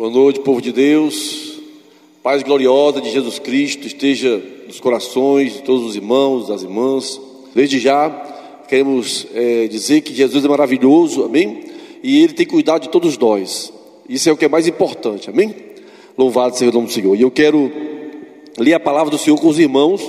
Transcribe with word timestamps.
Boa 0.00 0.10
noite, 0.10 0.40
povo 0.40 0.62
de 0.62 0.72
Deus. 0.72 1.60
Paz 2.22 2.42
gloriosa 2.42 3.02
de 3.02 3.10
Jesus 3.10 3.38
Cristo 3.38 3.86
esteja 3.86 4.42
nos 4.66 4.80
corações 4.80 5.52
de 5.52 5.62
todos 5.62 5.84
os 5.84 5.94
irmãos, 5.94 6.48
das 6.48 6.62
irmãs. 6.62 7.20
Desde 7.54 7.78
já, 7.78 8.08
queremos 8.66 9.26
é, 9.34 9.66
dizer 9.66 10.00
que 10.00 10.14
Jesus 10.14 10.42
é 10.42 10.48
maravilhoso, 10.48 11.24
amém? 11.24 11.64
E 12.02 12.22
Ele 12.22 12.32
tem 12.32 12.46
cuidado 12.46 12.84
de 12.84 12.88
todos 12.88 13.18
nós. 13.18 13.74
Isso 14.08 14.26
é 14.30 14.32
o 14.32 14.38
que 14.38 14.46
é 14.46 14.48
mais 14.48 14.66
importante, 14.66 15.28
amém? 15.28 15.54
Louvado 16.16 16.56
seja 16.56 16.70
o 16.70 16.74
nome 16.74 16.86
do 16.86 16.94
Senhor. 16.94 17.14
E 17.14 17.20
eu 17.20 17.30
quero 17.30 17.70
ler 18.56 18.72
a 18.72 18.80
palavra 18.80 19.10
do 19.10 19.18
Senhor 19.18 19.38
com 19.38 19.48
os 19.48 19.58
irmãos. 19.58 20.00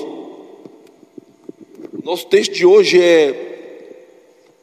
Nosso 2.02 2.28
texto 2.28 2.54
de 2.54 2.66
hoje 2.66 2.98
é, 2.98 3.90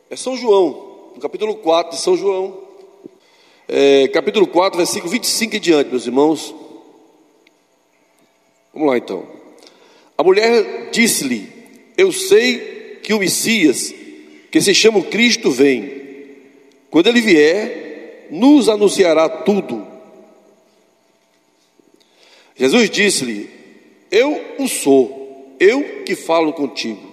é 0.09 0.17
São 0.17 0.39
João, 0.39 1.11
no 1.15 1.21
capítulo 1.21 1.55
4 1.57 1.99
de 1.99 2.03
São 2.03 2.17
João 2.17 2.68
é, 3.69 4.09
capítulo 4.09 4.47
4, 4.47 4.79
versículo 4.79 5.13
25 5.13 5.57
e 5.57 5.61
diante, 5.61 5.91
meus 5.91 6.07
irmãos. 6.07 6.55
Vamos 8.73 8.89
lá 8.89 8.97
então. 8.97 9.29
A 10.17 10.23
mulher 10.23 10.89
disse-lhe: 10.91 11.53
Eu 11.97 12.11
sei 12.11 12.99
que 13.03 13.13
o 13.13 13.19
Messias, 13.19 13.95
que 14.51 14.61
se 14.61 14.75
chama 14.75 15.03
Cristo, 15.03 15.51
vem. 15.51 15.99
Quando 16.91 17.09
ele 17.09 17.21
vier, 17.21 18.27
nos 18.31 18.71
anunciará 18.71 19.29
tudo. 19.29 19.87
Jesus 22.57 22.89
disse-lhe: 22.89 23.51
Eu 24.11 24.41
o 24.59 24.67
sou, 24.67 25.55
eu 25.61 26.03
que 26.05 26.17
falo 26.17 26.55
contigo. 26.55 27.07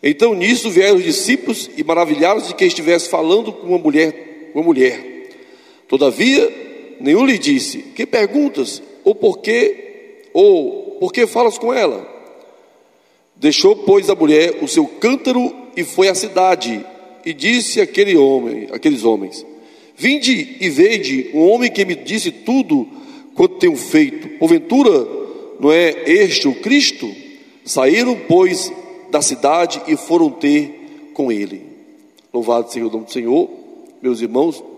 Então 0.00 0.34
nisso 0.34 0.70
vieram 0.70 0.96
os 0.96 1.04
discípulos 1.04 1.68
e 1.76 1.82
maravilharam-se 1.82 2.48
de 2.48 2.54
que 2.54 2.64
estivesse 2.64 3.08
falando 3.08 3.52
com 3.52 3.66
uma 3.66 3.78
mulher, 3.78 4.50
uma 4.54 4.62
mulher. 4.62 5.11
Todavia, 5.92 6.50
nenhum 6.98 7.26
lhe 7.26 7.36
disse: 7.36 7.76
Que 7.94 8.06
perguntas? 8.06 8.82
Ou 9.04 9.14
por 9.14 9.40
quê? 9.40 10.22
Ou 10.32 10.96
por 10.98 11.12
que 11.12 11.26
falas 11.26 11.58
com 11.58 11.70
ela? 11.70 12.08
Deixou, 13.36 13.76
pois, 13.76 14.08
a 14.08 14.14
mulher 14.14 14.56
o 14.62 14.68
seu 14.68 14.86
cântaro 14.86 15.54
e 15.76 15.84
foi 15.84 16.08
à 16.08 16.14
cidade. 16.14 16.82
E 17.26 17.34
disse 17.34 17.78
aquele 17.78 18.16
homem, 18.16 18.68
aqueles 18.72 19.04
homens: 19.04 19.44
Vinde 19.94 20.56
e 20.62 20.70
vede 20.70 21.30
um 21.34 21.40
homem 21.40 21.70
que 21.70 21.84
me 21.84 21.94
disse 21.94 22.30
tudo 22.30 22.88
quanto 23.34 23.56
tenho 23.56 23.76
feito. 23.76 24.38
Porventura, 24.38 25.06
não 25.60 25.70
é 25.70 26.04
este 26.06 26.48
o 26.48 26.54
Cristo? 26.54 27.14
Saíram, 27.66 28.18
pois, 28.26 28.72
da 29.10 29.20
cidade 29.20 29.82
e 29.86 29.94
foram 29.94 30.30
ter 30.30 31.10
com 31.12 31.30
ele. 31.30 31.66
Louvado 32.32 32.72
seja 32.72 32.86
o 32.86 32.90
nome 32.90 33.04
do 33.04 33.12
Senhor, 33.12 33.50
meus 34.00 34.22
irmãos. 34.22 34.71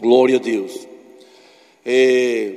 Glória 0.00 0.36
a 0.36 0.38
Deus. 0.40 0.88
É, 1.84 2.52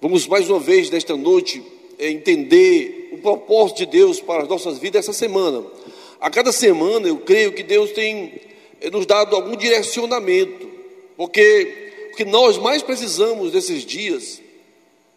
vamos 0.00 0.26
mais 0.26 0.50
uma 0.50 0.58
vez 0.58 0.90
nesta 0.90 1.16
noite 1.16 1.62
é, 1.96 2.10
entender 2.10 3.10
o 3.12 3.18
propósito 3.18 3.78
de 3.78 3.86
Deus 3.86 4.20
para 4.20 4.42
as 4.42 4.48
nossas 4.48 4.78
vidas 4.78 5.04
essa 5.04 5.12
semana. 5.12 5.64
A 6.20 6.28
cada 6.28 6.50
semana 6.50 7.06
eu 7.06 7.18
creio 7.18 7.52
que 7.52 7.62
Deus 7.62 7.92
tem 7.92 8.32
é, 8.80 8.90
nos 8.90 9.06
dado 9.06 9.36
algum 9.36 9.54
direcionamento, 9.54 10.68
porque 11.16 12.08
o 12.12 12.16
que 12.16 12.24
nós 12.24 12.58
mais 12.58 12.82
precisamos 12.82 13.52
nesses 13.52 13.84
dias 13.84 14.42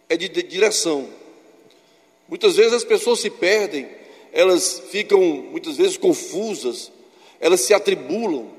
é 0.07 0.15
de, 0.15 0.29
de 0.29 0.43
direção. 0.43 1.07
Muitas 2.29 2.55
vezes 2.55 2.73
as 2.73 2.83
pessoas 2.83 3.19
se 3.21 3.31
perdem, 3.31 3.87
elas 4.31 4.83
ficam 4.91 5.19
muitas 5.19 5.77
vezes 5.77 5.97
confusas, 5.97 6.91
elas 7.39 7.61
se 7.61 7.73
atribulam, 7.73 8.51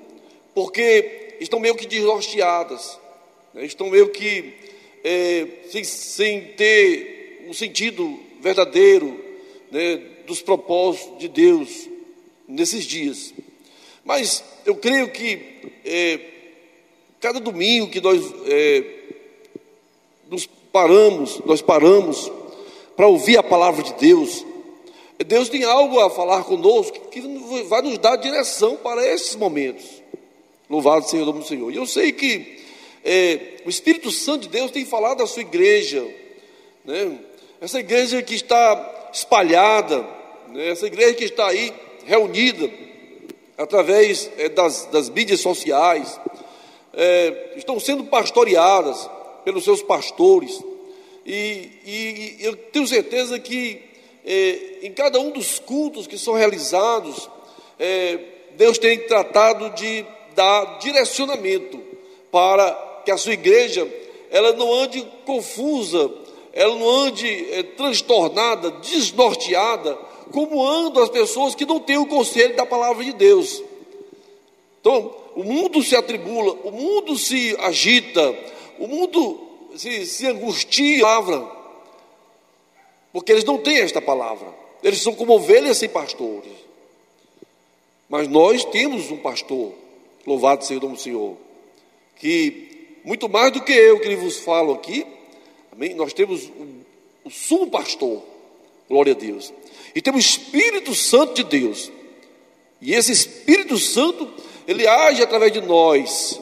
porque 0.52 1.23
estão 1.40 1.60
meio 1.60 1.74
que 1.74 1.86
desnorteadas, 1.86 2.98
né? 3.52 3.64
estão 3.64 3.88
meio 3.90 4.08
que 4.10 4.54
é, 5.02 5.46
sem, 5.70 5.84
sem, 5.84 6.40
ter 6.52 7.44
um 7.48 7.52
sentido 7.52 8.18
verdadeiro 8.40 9.22
né, 9.70 9.96
dos 10.26 10.40
propósitos 10.40 11.18
de 11.18 11.28
Deus 11.28 11.88
nesses 12.48 12.84
dias. 12.84 13.34
Mas 14.04 14.42
eu 14.64 14.76
creio 14.76 15.10
que 15.10 15.40
é, 15.84 16.20
cada 17.20 17.40
domingo 17.40 17.90
que 17.90 18.00
nós 18.00 18.20
é, 18.46 18.84
nos 20.30 20.46
paramos, 20.46 21.40
nós 21.44 21.62
paramos 21.62 22.30
para 22.96 23.06
ouvir 23.06 23.36
a 23.36 23.42
palavra 23.42 23.82
de 23.82 23.94
Deus, 23.94 24.44
Deus 25.26 25.48
tem 25.48 25.64
algo 25.64 26.00
a 26.00 26.10
falar 26.10 26.44
conosco 26.44 27.08
que 27.08 27.20
vai 27.68 27.82
nos 27.82 27.98
dar 27.98 28.16
direção 28.16 28.76
para 28.76 29.06
esses 29.06 29.36
momentos. 29.36 29.93
Louvado 30.68 31.08
seja 31.08 31.22
o 31.22 31.26
nome 31.26 31.40
do 31.40 31.46
Senhor. 31.46 31.70
E 31.70 31.76
eu 31.76 31.86
sei 31.86 32.12
que 32.12 32.58
é, 33.04 33.58
o 33.66 33.68
Espírito 33.68 34.10
Santo 34.10 34.42
de 34.42 34.48
Deus 34.48 34.70
tem 34.70 34.84
falado 34.86 35.22
à 35.22 35.26
sua 35.26 35.42
igreja, 35.42 36.02
né? 36.84 37.18
essa 37.60 37.78
igreja 37.78 38.22
que 38.22 38.34
está 38.34 39.10
espalhada, 39.12 40.06
né? 40.48 40.68
essa 40.68 40.86
igreja 40.86 41.14
que 41.14 41.24
está 41.24 41.48
aí 41.48 41.72
reunida 42.06 42.70
através 43.58 44.30
é, 44.38 44.48
das, 44.48 44.86
das, 44.86 45.10
mídias 45.10 45.40
sociais, 45.40 46.18
é, 46.94 47.52
estão 47.56 47.78
sendo 47.78 48.04
pastoreadas 48.04 49.08
pelos 49.44 49.64
seus 49.64 49.82
pastores, 49.82 50.62
e, 51.26 51.70
e, 51.84 52.36
e 52.40 52.44
eu 52.44 52.56
tenho 52.56 52.86
certeza 52.86 53.38
que 53.38 53.82
é, 54.24 54.78
em 54.82 54.92
cada 54.92 55.20
um 55.20 55.30
dos 55.30 55.58
cultos 55.58 56.06
que 56.06 56.16
são 56.16 56.34
realizados, 56.34 57.28
é, 57.78 58.18
Deus 58.56 58.78
tem 58.78 58.98
tratado 59.00 59.70
de 59.70 60.04
dar 60.34 60.78
direcionamento 60.78 61.80
para 62.30 62.72
que 63.04 63.10
a 63.10 63.16
sua 63.16 63.32
igreja 63.32 63.88
ela 64.30 64.52
não 64.52 64.72
ande 64.72 65.06
confusa, 65.24 66.10
ela 66.52 66.74
não 66.74 66.88
ande 66.88 67.28
é, 67.52 67.62
transtornada, 67.62 68.70
desnorteada, 68.72 69.96
como 70.32 70.66
andam 70.66 71.02
as 71.02 71.08
pessoas 71.08 71.54
que 71.54 71.64
não 71.64 71.78
têm 71.78 71.98
o 71.98 72.06
conselho 72.06 72.56
da 72.56 72.66
palavra 72.66 73.04
de 73.04 73.12
Deus. 73.12 73.62
Então, 74.80 75.14
o 75.36 75.44
mundo 75.44 75.82
se 75.82 75.94
atribula, 75.94 76.52
o 76.64 76.70
mundo 76.70 77.16
se 77.16 77.56
agita, 77.60 78.34
o 78.78 78.86
mundo 78.86 79.40
se, 79.76 80.06
se 80.06 80.26
angustia, 80.26 81.00
palavra, 81.02 81.46
porque 83.12 83.30
eles 83.30 83.44
não 83.44 83.58
têm 83.58 83.78
esta 83.78 84.02
palavra. 84.02 84.52
Eles 84.82 85.00
são 85.00 85.14
como 85.14 85.34
ovelhas 85.34 85.78
sem 85.78 85.88
pastores. 85.88 86.52
Mas 88.08 88.28
nós 88.28 88.64
temos 88.64 89.10
um 89.10 89.16
pastor 89.16 89.72
Louvado 90.26 90.64
seja 90.64 90.80
o 90.80 90.82
nome 90.82 90.96
do 90.96 91.00
Senhor. 91.00 91.36
Que 92.16 92.98
muito 93.04 93.28
mais 93.28 93.52
do 93.52 93.62
que 93.62 93.72
eu 93.72 94.00
que 94.00 94.16
vos 94.16 94.38
falo 94.38 94.72
aqui, 94.72 95.06
amém? 95.70 95.94
Nós 95.94 96.12
temos 96.12 96.50
o, 97.24 97.30
sumo 97.30 97.70
pastor, 97.70 98.22
glória 98.88 99.12
a 99.12 99.16
Deus. 99.16 99.52
E 99.94 100.00
temos 100.00 100.24
o 100.24 100.26
Espírito 100.26 100.94
Santo 100.94 101.34
de 101.34 101.44
Deus. 101.44 101.92
E 102.80 102.94
esse 102.94 103.12
Espírito 103.12 103.78
Santo, 103.78 104.28
ele 104.66 104.86
age 104.86 105.22
através 105.22 105.52
de 105.52 105.60
nós 105.60 106.40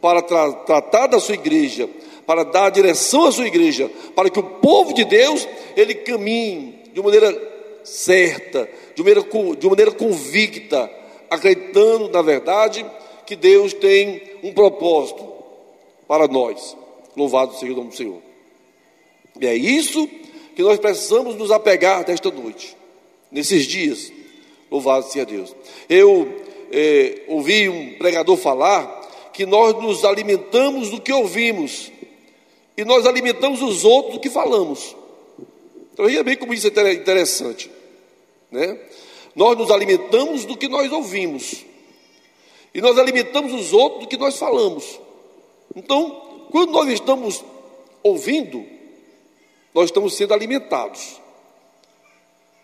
para 0.00 0.22
tra 0.22 0.52
tratar 0.52 1.06
da 1.08 1.18
sua 1.18 1.34
igreja, 1.34 1.88
para 2.26 2.44
dar 2.44 2.70
direção 2.70 3.26
à 3.26 3.32
sua 3.32 3.46
igreja, 3.46 3.90
para 4.14 4.30
que 4.30 4.38
o 4.38 4.42
povo 4.42 4.94
de 4.94 5.04
Deus 5.04 5.48
ele 5.76 5.94
caminhe 5.94 6.78
de 6.92 7.02
maneira 7.02 7.36
certa, 7.82 8.68
de 8.94 9.02
maneira, 9.02 9.22
de 9.58 9.68
maneira 9.68 9.90
convicta, 9.90 10.90
acreditando 11.28 12.08
na 12.08 12.22
verdade 12.22 12.86
que 13.26 13.36
Deus 13.36 13.72
tem 13.72 14.22
um 14.42 14.52
propósito 14.52 15.26
para 16.06 16.28
nós. 16.28 16.76
Louvado 17.16 17.54
seja 17.54 17.72
o 17.72 17.76
nome 17.76 17.90
do 17.90 17.96
Senhor. 17.96 18.22
E 19.40 19.46
é 19.46 19.54
isso 19.54 20.08
que 20.54 20.62
nós 20.62 20.78
precisamos 20.78 21.34
nos 21.34 21.50
apegar 21.50 22.06
nesta 22.06 22.30
noite, 22.30 22.76
nesses 23.30 23.66
dias. 23.66 24.12
Louvado 24.70 25.06
seja 25.06 25.24
Deus. 25.24 25.54
Eu 25.88 26.28
é, 26.72 27.22
ouvi 27.28 27.68
um 27.68 27.94
pregador 27.98 28.36
falar 28.36 29.02
que 29.32 29.44
nós 29.44 29.74
nos 29.82 30.04
alimentamos 30.04 30.90
do 30.90 31.00
que 31.00 31.12
ouvimos 31.12 31.90
e 32.76 32.84
nós 32.84 33.06
alimentamos 33.06 33.62
os 33.62 33.84
outros 33.84 34.14
do 34.14 34.20
que 34.20 34.30
falamos. 34.30 34.96
Então, 35.92 36.06
veja 36.06 36.22
bem 36.22 36.36
como 36.36 36.52
isso 36.52 36.66
é 36.66 36.92
interessante. 36.92 37.70
Né? 38.50 38.78
Nós 39.34 39.56
nos 39.56 39.70
alimentamos 39.70 40.44
do 40.44 40.56
que 40.56 40.68
nós 40.68 40.90
ouvimos 40.92 41.64
e 42.74 42.80
nós 42.80 42.98
alimentamos 42.98 43.52
os 43.52 43.72
outros 43.72 44.02
do 44.02 44.08
que 44.08 44.16
nós 44.16 44.36
falamos. 44.36 45.00
Então, 45.76 46.46
quando 46.50 46.72
nós 46.72 46.88
estamos 46.88 47.44
ouvindo, 48.02 48.64
nós 49.72 49.86
estamos 49.86 50.14
sendo 50.14 50.34
alimentados. 50.34 51.20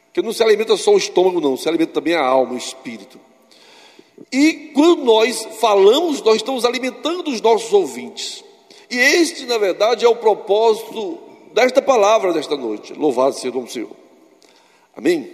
Porque 0.06 0.20
não 0.20 0.32
se 0.32 0.42
alimenta 0.42 0.76
só 0.76 0.92
o 0.92 0.98
estômago, 0.98 1.40
não, 1.40 1.56
se 1.56 1.68
alimenta 1.68 1.92
também 1.92 2.14
a 2.14 2.24
alma, 2.24 2.54
o 2.54 2.58
espírito. 2.58 3.20
E 4.32 4.72
quando 4.74 5.04
nós 5.04 5.46
falamos, 5.60 6.20
nós 6.22 6.36
estamos 6.36 6.64
alimentando 6.64 7.30
os 7.30 7.40
nossos 7.40 7.72
ouvintes. 7.72 8.44
E 8.90 8.98
este, 8.98 9.46
na 9.46 9.56
verdade, 9.56 10.04
é 10.04 10.08
o 10.08 10.16
propósito 10.16 11.18
desta 11.54 11.80
palavra 11.80 12.32
desta 12.32 12.56
noite. 12.56 12.92
Louvado 12.92 13.36
seja 13.36 13.50
o 13.50 13.54
nome 13.54 13.66
do 13.66 13.72
Senhor. 13.72 13.96
Amém? 14.96 15.30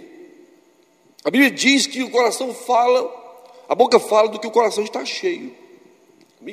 A 1.23 1.31
Bíblia 1.31 1.49
diz 1.49 1.87
que 1.87 2.03
o 2.03 2.11
coração 2.11 2.53
fala 2.53 3.26
a 3.67 3.75
boca 3.75 3.99
fala 3.99 4.29
do 4.29 4.39
que 4.39 4.47
o 4.47 4.51
coração 4.51 4.83
está 4.83 5.03
cheio. 5.03 5.53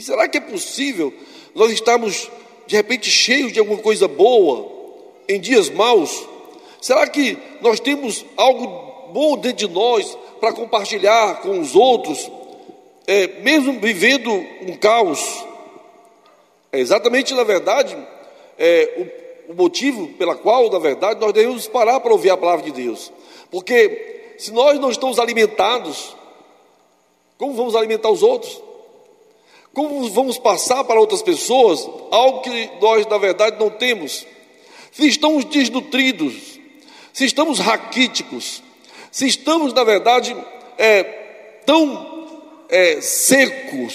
Será 0.01 0.29
que 0.29 0.39
é 0.39 0.41
possível 0.41 1.13
nós 1.55 1.71
estarmos 1.71 2.31
de 2.67 2.77
repente 2.77 3.11
cheios 3.11 3.53
de 3.53 3.59
alguma 3.59 3.81
coisa 3.81 4.09
boa, 4.09 4.71
em 5.29 5.39
dias 5.41 5.71
maus? 5.71 6.27
Será 6.81 7.07
que 7.07 7.39
nós 7.61 7.79
temos 7.81 8.25
algo 8.37 8.67
bom 9.13 9.37
dentro 9.37 9.69
de 9.69 9.75
nós 9.75 10.19
para 10.41 10.53
compartilhar 10.53 11.41
com 11.41 11.61
os 11.61 11.75
outros, 11.75 12.31
é, 13.07 13.27
mesmo 13.41 13.79
vivendo 13.79 14.33
um 14.33 14.77
caos? 14.77 15.45
É 16.73 16.81
exatamente, 16.81 17.33
na 17.35 17.45
verdade, 17.45 17.97
é, 18.59 19.11
o, 19.49 19.53
o 19.53 19.55
motivo 19.55 20.09
pela 20.15 20.35
qual, 20.35 20.69
na 20.71 20.79
verdade, 20.79 21.21
nós 21.21 21.33
devemos 21.33 21.69
parar 21.69 22.01
para 22.01 22.13
ouvir 22.13 22.31
a 22.31 22.37
palavra 22.37 22.65
de 22.65 22.73
Deus. 22.73 23.13
Porque 23.51 24.35
se 24.37 24.53
nós 24.53 24.79
não 24.81 24.91
estamos 24.91 25.19
alimentados, 25.19 26.17
como 27.39 27.55
vamos 27.55 27.75
alimentar 27.75 28.11
os 28.11 28.23
outros? 28.23 28.61
Como 29.73 30.09
vamos 30.11 30.39
passar 30.39 30.85
para 30.85 31.01
outras 31.01 31.21
pessoas 31.21 31.89
algo 32.11 32.41
que 32.43 32.71
nós, 32.81 33.07
na 33.07 33.19
verdade, 33.19 33.59
não 33.59 33.71
temos? 33.71 34.25
Se 34.93 35.09
estamos 35.09 35.45
desnutridos, 35.47 36.61
se 37.13 37.25
estamos 37.25 37.59
raquíticos, 37.59 38.63
se 39.11 39.27
estamos, 39.27 39.73
na 39.73 39.83
verdade, 39.83 40.35
é, 40.79 41.03
tão 41.67 42.41
é, 42.69 43.01
secos, 43.01 43.95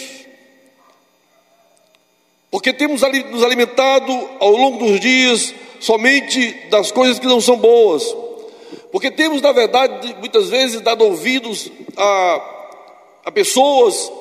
porque 2.52 2.74
temos 2.74 3.02
nos 3.32 3.44
alimentado 3.44 4.12
ao 4.40 4.52
longo 4.52 4.86
dos 4.86 5.00
dias 5.00 5.54
somente 5.80 6.52
das 6.70 6.92
coisas 6.92 7.20
que 7.20 7.28
não 7.28 7.40
são 7.40 7.56
boas, 7.56 8.04
porque 8.92 9.10
temos, 9.10 9.42
na 9.42 9.54
verdade, 9.54 10.14
muitas 10.20 10.50
vezes 10.50 10.82
dado 10.82 11.06
ouvidos 11.06 11.72
a, 11.96 12.59
a 13.30 13.32
pessoas 13.32 14.12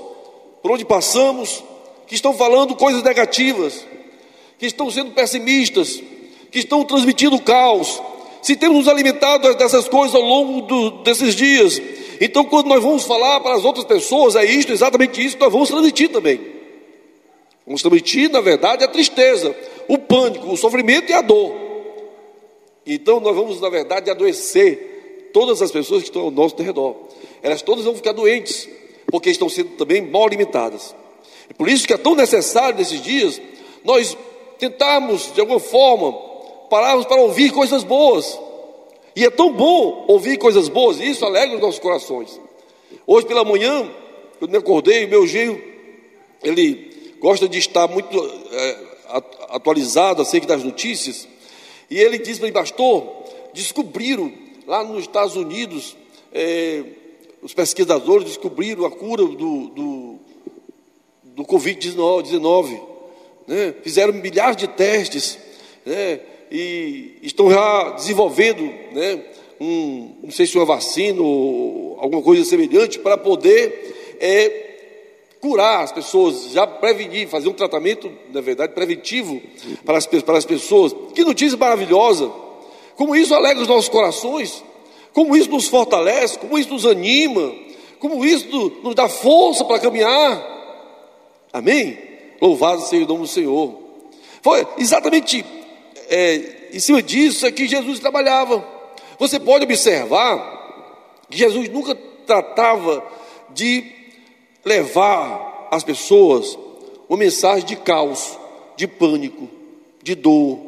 por 0.63 0.71
onde 0.71 0.85
passamos, 0.85 1.65
que 2.07 2.15
estão 2.15 2.35
falando 2.35 2.77
coisas 2.77 3.03
negativas, 3.03 3.87
que 4.59 4.67
estão 4.67 4.91
sendo 4.91 5.13
pessimistas, 5.13 6.03
que 6.51 6.59
estão 6.59 6.85
transmitindo 6.85 7.41
caos. 7.41 8.03
Se 8.43 8.55
temos 8.55 8.77
nos 8.77 8.89
alimentado 8.89 9.55
dessas 9.55 9.89
coisas 9.89 10.15
ao 10.15 10.21
longo 10.21 10.61
do, 10.63 10.91
desses 11.03 11.35
dias, 11.35 11.81
então 12.21 12.45
quando 12.45 12.67
nós 12.67 12.83
vamos 12.83 13.05
falar 13.05 13.41
para 13.41 13.55
as 13.55 13.65
outras 13.65 13.87
pessoas, 13.87 14.37
é 14.37 14.45
isto, 14.45 14.73
exatamente 14.73 15.25
isso, 15.25 15.39
nós 15.39 15.51
vamos 15.51 15.71
transmitir 15.71 16.11
também. 16.11 16.39
Vamos 17.67 17.81
transmitir, 17.81 18.31
na 18.31 18.43
verdade, 18.43 18.85
a 18.85 18.89
tristeza, 18.89 19.57
o 19.89 19.97
pânico, 19.97 20.53
o 20.53 20.57
sofrimento 20.57 21.11
e 21.11 21.15
a 21.15 21.23
dor. 21.23 21.55
Então 22.87 23.21
nós 23.21 23.35
vamos, 23.35 23.59
na 23.59 23.71
verdade, 23.71 24.11
adoecer 24.11 25.31
todas 25.33 25.63
as 25.63 25.71
pessoas 25.71 26.03
que 26.03 26.09
estão 26.11 26.23
ao 26.23 26.31
nosso 26.31 26.57
redor. 26.63 26.95
Elas 27.43 27.63
todas 27.63 27.85
vão 27.85 27.95
ficar 27.95 28.13
doentes, 28.13 28.69
porque 29.11 29.31
estão 29.31 29.49
sendo 29.49 29.71
também 29.71 30.03
mal 30.03 30.27
alimentadas. 30.27 30.95
E 31.49 31.55
por 31.55 31.69
isso 31.69 31.87
que 31.87 31.93
é 31.93 31.99
tão 31.99 32.15
necessário 32.15 32.79
nesses 32.79 33.01
dias 33.01 33.41
nós 33.85 34.17
tentarmos, 34.59 35.33
de 35.33 35.41
alguma 35.41 35.61
forma, 35.61 36.13
pararmos 36.69 37.07
para 37.07 37.21
ouvir 37.21 37.51
coisas 37.51 37.85
boas. 37.85 38.39
E 39.17 39.25
é 39.25 39.31
tão 39.31 39.53
bom 39.53 40.05
ouvir 40.07 40.37
coisas 40.37 40.69
boas, 40.69 41.01
e 41.01 41.11
isso 41.11 41.25
alegra 41.25 41.57
os 41.57 41.61
nossos 41.61 41.81
corações. 41.81 42.39
Hoje 43.07 43.27
pela 43.27 43.45
manhã, 43.45 43.91
quando 44.39 44.51
me 44.51 44.59
acordei, 44.59 45.07
meu 45.07 45.27
genro, 45.27 45.61
ele 46.43 47.17
gosta 47.19 47.49
de 47.49 47.59
estar 47.59 47.89
muito 47.89 48.17
é, 48.53 48.77
atualizado 49.49 50.23
acerca 50.23 50.47
das 50.47 50.63
notícias, 50.63 51.27
e 51.91 51.99
ele 51.99 52.19
disse 52.19 52.39
para 52.39 52.49
mim, 52.49 52.53
pastor, 52.53 53.07
descobriram 53.53 54.33
lá 54.67 54.85
nos 54.85 55.01
Estados 55.01 55.35
Unidos 55.35 55.97
é, 56.33 56.85
os 57.43 57.55
pesquisadores 57.55 58.27
descobriram 58.27 58.85
a 58.85 58.91
cura 58.91 59.25
do, 59.25 59.69
do, 59.69 60.19
do 61.23 61.45
Covid-19, 61.45 62.81
né? 63.47 63.75
fizeram 63.83 64.13
milhares 64.13 64.57
de 64.57 64.69
testes, 64.69 65.39
né? 65.85 66.21
e 66.51 67.19
estão 67.23 67.51
já 67.51 67.91
desenvolvendo, 67.91 68.63
né? 68.93 69.23
um, 69.61 70.15
não 70.23 70.31
sei 70.31 70.47
se 70.47 70.57
uma 70.57 70.65
vacina 70.65 71.21
ou 71.23 71.97
alguma 72.01 72.23
coisa 72.23 72.45
semelhante, 72.45 72.99
para 72.99 73.17
poder 73.17 74.17
é, 74.21 74.69
curar 75.41 75.85
as 75.85 75.93
pessoas, 75.93 76.51
já 76.51 76.67
prevenir, 76.67 77.29
fazer 77.29 77.49
um 77.49 77.55
tratamento, 77.55 78.11
na 78.33 78.41
verdade, 78.41 78.73
preventivo 78.73 79.41
para 79.85 79.99
as, 79.99 80.07
para 80.07 80.39
as 80.39 80.45
pessoas. 80.45 80.95
Que 81.15 81.25
notícia 81.25 81.57
maravilhosa! 81.57 82.31
Como 82.97 83.15
isso 83.15 83.33
alegra 83.33 83.63
os 83.63 83.69
nossos 83.69 83.89
corações, 83.89 84.65
como 85.19 85.37
isso 85.37 85.51
nos 85.51 85.67
fortalece, 85.67 86.39
como 86.39 86.57
isso 86.57 86.71
nos 86.71 86.87
anima, 86.87 87.53
como 87.99 88.25
isso 88.25 88.73
nos 88.85 88.95
dá 88.95 89.09
força 89.09 89.65
para 89.65 89.81
caminhar. 89.81 90.47
Amém? 91.53 91.99
Louvado 92.41 92.83
seja 92.83 93.05
o 93.05 93.09
nome 93.09 93.23
do 93.23 93.27
Senhor. 93.27 93.81
Foi 94.41 94.65
exatamente 94.79 95.45
é, 96.09 96.69
em 96.73 96.79
cima 96.79 97.03
disso 97.03 97.45
é 97.45 97.51
que 97.51 97.67
Jesus 97.67 97.99
trabalhava. 97.99 98.65
Você 99.19 99.41
pode 99.41 99.65
observar 99.65 101.19
que 101.29 101.37
Jesus 101.37 101.69
nunca 101.69 101.97
tratava 102.25 103.05
de 103.53 103.91
levar 104.65 105.67
às 105.73 105.83
pessoas 105.83 106.57
uma 107.09 107.19
mensagem 107.19 107.67
de 107.67 107.75
caos, 107.75 108.39
de 108.77 108.87
pânico, 108.87 109.49
de 110.01 110.15
dor, 110.15 110.61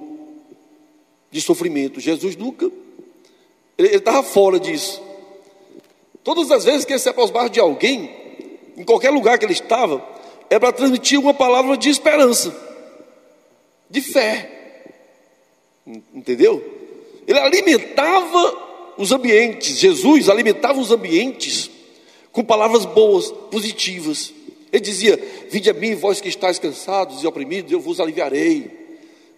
de 1.31 1.41
sofrimento. 1.41 2.01
Jesus 2.01 2.35
nunca 2.35 2.69
ele 3.89 3.97
estava 3.97 4.23
fora 4.23 4.59
disso. 4.59 5.03
Todas 6.23 6.51
as 6.51 6.65
vezes 6.65 6.85
que 6.85 6.93
ele 6.93 6.99
se 6.99 7.09
aproximava 7.09 7.49
de 7.49 7.61
alguém, 7.61 8.11
em 8.77 8.85
qualquer 8.85 9.11
lugar 9.11 9.39
que 9.39 9.45
ele 9.45 9.53
estava, 9.53 10.05
é 10.49 10.59
para 10.59 10.73
transmitir 10.73 11.19
uma 11.19 11.33
palavra 11.33 11.77
de 11.77 11.89
esperança, 11.89 12.55
de 13.89 14.01
fé. 14.01 14.85
Entendeu? 16.15 16.63
Ele 17.27 17.39
alimentava 17.39 18.93
os 18.99 19.13
ambientes, 19.13 19.79
Jesus 19.79 20.29
alimentava 20.29 20.79
os 20.79 20.91
ambientes 20.91 21.71
com 22.33 22.45
palavras 22.45 22.85
boas, 22.85 23.31
positivas. 23.51 24.33
Ele 24.73 24.81
dizia: 24.81 25.19
Vinde 25.49 25.71
a 25.71 25.73
mim, 25.73 25.95
vós 25.95 26.21
que 26.21 26.29
estáis 26.29 26.59
cansados 26.59 27.23
e 27.23 27.27
oprimidos, 27.27 27.73
eu 27.73 27.81
vos 27.81 28.01
aliviarei. 28.01 28.71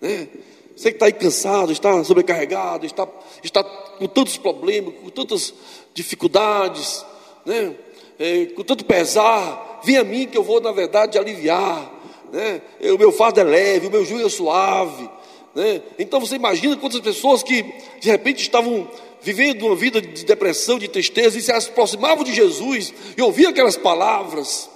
Né? 0.01 0.29
Você 0.77 0.91
que 0.91 0.97
está 0.97 1.07
aí 1.07 1.13
cansado, 1.13 1.73
está 1.73 2.03
sobrecarregado, 2.05 2.87
está, 2.87 3.07
está 3.43 3.63
com 3.63 4.07
tantos 4.07 4.37
problemas, 4.37 4.95
com 5.03 5.09
tantas 5.11 5.53
dificuldades, 5.95 7.05
né? 7.45 7.75
É, 8.19 8.47
com 8.47 8.63
tanto 8.63 8.85
pesar, 8.85 9.81
vem 9.85 9.97
a 9.97 10.05
mim 10.05 10.27
que 10.27 10.37
eu 10.37 10.43
vou, 10.43 10.61
na 10.61 10.71
verdade, 10.71 11.19
aliviar. 11.19 11.91
Né? 12.33 12.63
O 12.95 12.99
meu 12.99 13.11
fardo 13.11 13.41
é 13.41 13.43
leve, 13.43 13.89
o 13.89 13.91
meu 13.91 14.05
jugo 14.05 14.25
é 14.25 14.29
suave. 14.29 15.09
Né? 15.55 15.83
Então 15.99 16.21
você 16.21 16.37
imagina 16.37 16.77
quantas 16.77 17.01
pessoas 17.01 17.43
que 17.43 17.63
de 18.01 18.11
repente 18.11 18.41
estavam 18.41 18.89
vivendo 19.21 19.67
uma 19.67 19.77
vida 19.77 20.01
de 20.01 20.25
depressão, 20.25 20.79
de 20.79 20.89
tristeza, 20.89 21.39
e 21.39 21.43
se 21.43 21.53
aproximavam 21.53 22.25
de 22.25 22.33
Jesus 22.33 22.93
e 23.17 23.23
ouviam 23.23 23.51
aquelas 23.51 23.77
palavras, 23.77 24.69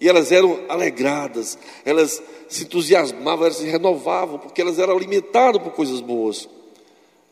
e 0.00 0.08
elas 0.08 0.30
eram 0.30 0.60
alegradas, 0.68 1.58
elas 1.84 2.22
se 2.48 2.64
entusiasmavam, 2.64 3.46
elas 3.46 3.56
se 3.56 3.66
renovavam, 3.66 4.38
porque 4.38 4.60
elas 4.60 4.78
eram 4.78 4.96
alimentadas 4.96 5.62
por 5.62 5.72
coisas 5.72 6.00
boas. 6.00 6.48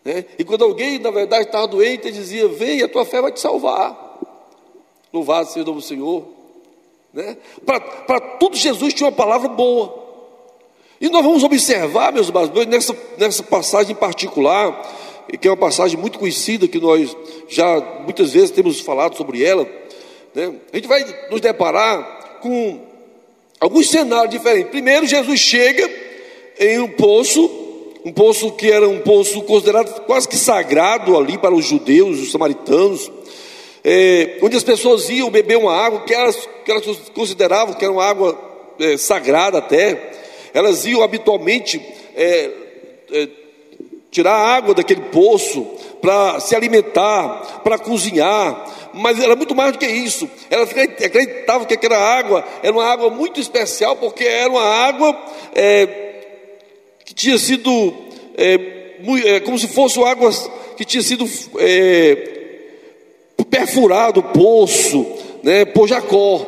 Né? 0.05 0.25
E 0.39 0.45
quando 0.45 0.65
alguém, 0.65 0.99
na 0.99 1.11
verdade, 1.11 1.45
estava 1.45 1.67
doente, 1.67 2.09
ele 2.09 2.17
dizia: 2.17 2.49
Vem, 2.49 2.83
a 2.83 2.89
tua 2.89 3.05
fé 3.05 3.21
vai 3.21 3.33
te 3.33 3.41
salvar. 3.41 4.19
Louvado 5.13 5.49
seja 5.49 5.63
o 5.63 5.67
nome 5.67 5.81
do 5.81 5.87
Senhor. 5.87 6.25
Né? 7.13 7.37
Para 7.65 8.21
tudo, 8.39 8.57
Jesus 8.57 8.93
tinha 8.93 9.09
uma 9.09 9.17
palavra 9.17 9.49
boa. 9.49 10.03
E 11.01 11.09
nós 11.09 11.25
vamos 11.25 11.45
observar, 11.45 12.13
meus 12.13 12.29
irmãos, 12.29 12.51
nessa, 12.67 12.97
nessa 13.19 13.43
passagem 13.43 13.93
em 13.93 13.99
particular, 13.99 14.83
que 15.41 15.47
é 15.47 15.51
uma 15.51 15.57
passagem 15.57 15.99
muito 15.99 16.19
conhecida, 16.19 16.67
que 16.67 16.81
nós 16.81 17.17
já 17.49 17.81
muitas 18.03 18.33
vezes 18.33 18.51
temos 18.51 18.81
falado 18.81 19.17
sobre 19.17 19.45
ela. 19.45 19.69
Né? 20.35 20.55
A 20.73 20.77
gente 20.77 20.89
vai 20.89 21.05
nos 21.31 21.41
deparar 21.41 22.24
com 22.45 22.79
alguns 23.59 23.89
cenários 23.89 24.29
diferentes. 24.29 24.71
Primeiro, 24.71 25.07
Jesus 25.07 25.41
chega 25.41 25.91
em 26.61 26.79
um 26.79 26.89
poço, 26.89 27.51
um 28.05 28.13
poço 28.13 28.53
que 28.53 28.71
era 28.71 28.87
um 28.87 29.01
poço 29.01 29.41
considerado 29.45 30.03
quase 30.03 30.29
que 30.29 30.37
sagrado 30.37 31.17
ali 31.17 31.39
para 31.39 31.55
os 31.55 31.65
judeus, 31.65 32.21
os 32.21 32.31
samaritanos, 32.31 33.11
é, 33.83 34.37
onde 34.43 34.59
as 34.59 34.63
pessoas 34.63 35.09
iam 35.09 35.31
beber 35.31 35.57
uma 35.57 35.75
água 35.75 36.03
que 36.03 36.13
elas, 36.13 36.37
que 36.63 36.71
elas 36.71 36.85
consideravam 37.15 37.73
que 37.73 37.83
era 37.83 37.93
uma 37.93 38.05
água 38.05 38.39
é, 38.79 38.99
sagrada 38.99 39.57
até. 39.57 40.13
Elas 40.53 40.85
iam 40.85 41.03
habitualmente 41.03 41.81
é, 42.15 42.51
é 43.11 43.29
tirar 44.11 44.35
a 44.35 44.55
água 44.55 44.75
daquele 44.75 45.01
poço 45.01 45.67
para 46.03 46.41
se 46.41 46.55
alimentar, 46.55 47.63
para 47.65 47.79
cozinhar, 47.79 48.71
mas 48.95 49.21
era 49.21 49.35
muito 49.35 49.55
mais 49.55 49.73
do 49.73 49.79
que 49.79 49.87
isso. 49.87 50.29
Elas 50.51 50.71
acreditavam 50.71 51.67
que 51.67 51.75
aquela 51.75 51.99
água 51.99 52.45
era 52.63 52.73
uma 52.73 52.85
água 52.85 53.11
muito 53.11 53.41
especial, 53.41 53.97
porque 53.97 54.25
era 54.25 54.51
uma 54.51 54.63
água 54.63 55.19
é, 55.55 55.87
que 57.05 57.13
tinha 57.13 57.37
sido 57.39 57.71
é, 58.37 58.55
é, 59.25 59.41
como 59.41 59.59
se 59.59 59.69
fosse 59.69 60.03
água 60.03 60.31
que 60.77 60.85
tinha 60.85 61.03
sido 61.03 61.29
é, 61.59 62.35
perfurado 63.51 64.21
o 64.21 64.23
poço 64.23 65.07
né, 65.43 65.65
por 65.65 65.89
Jacó. 65.89 66.47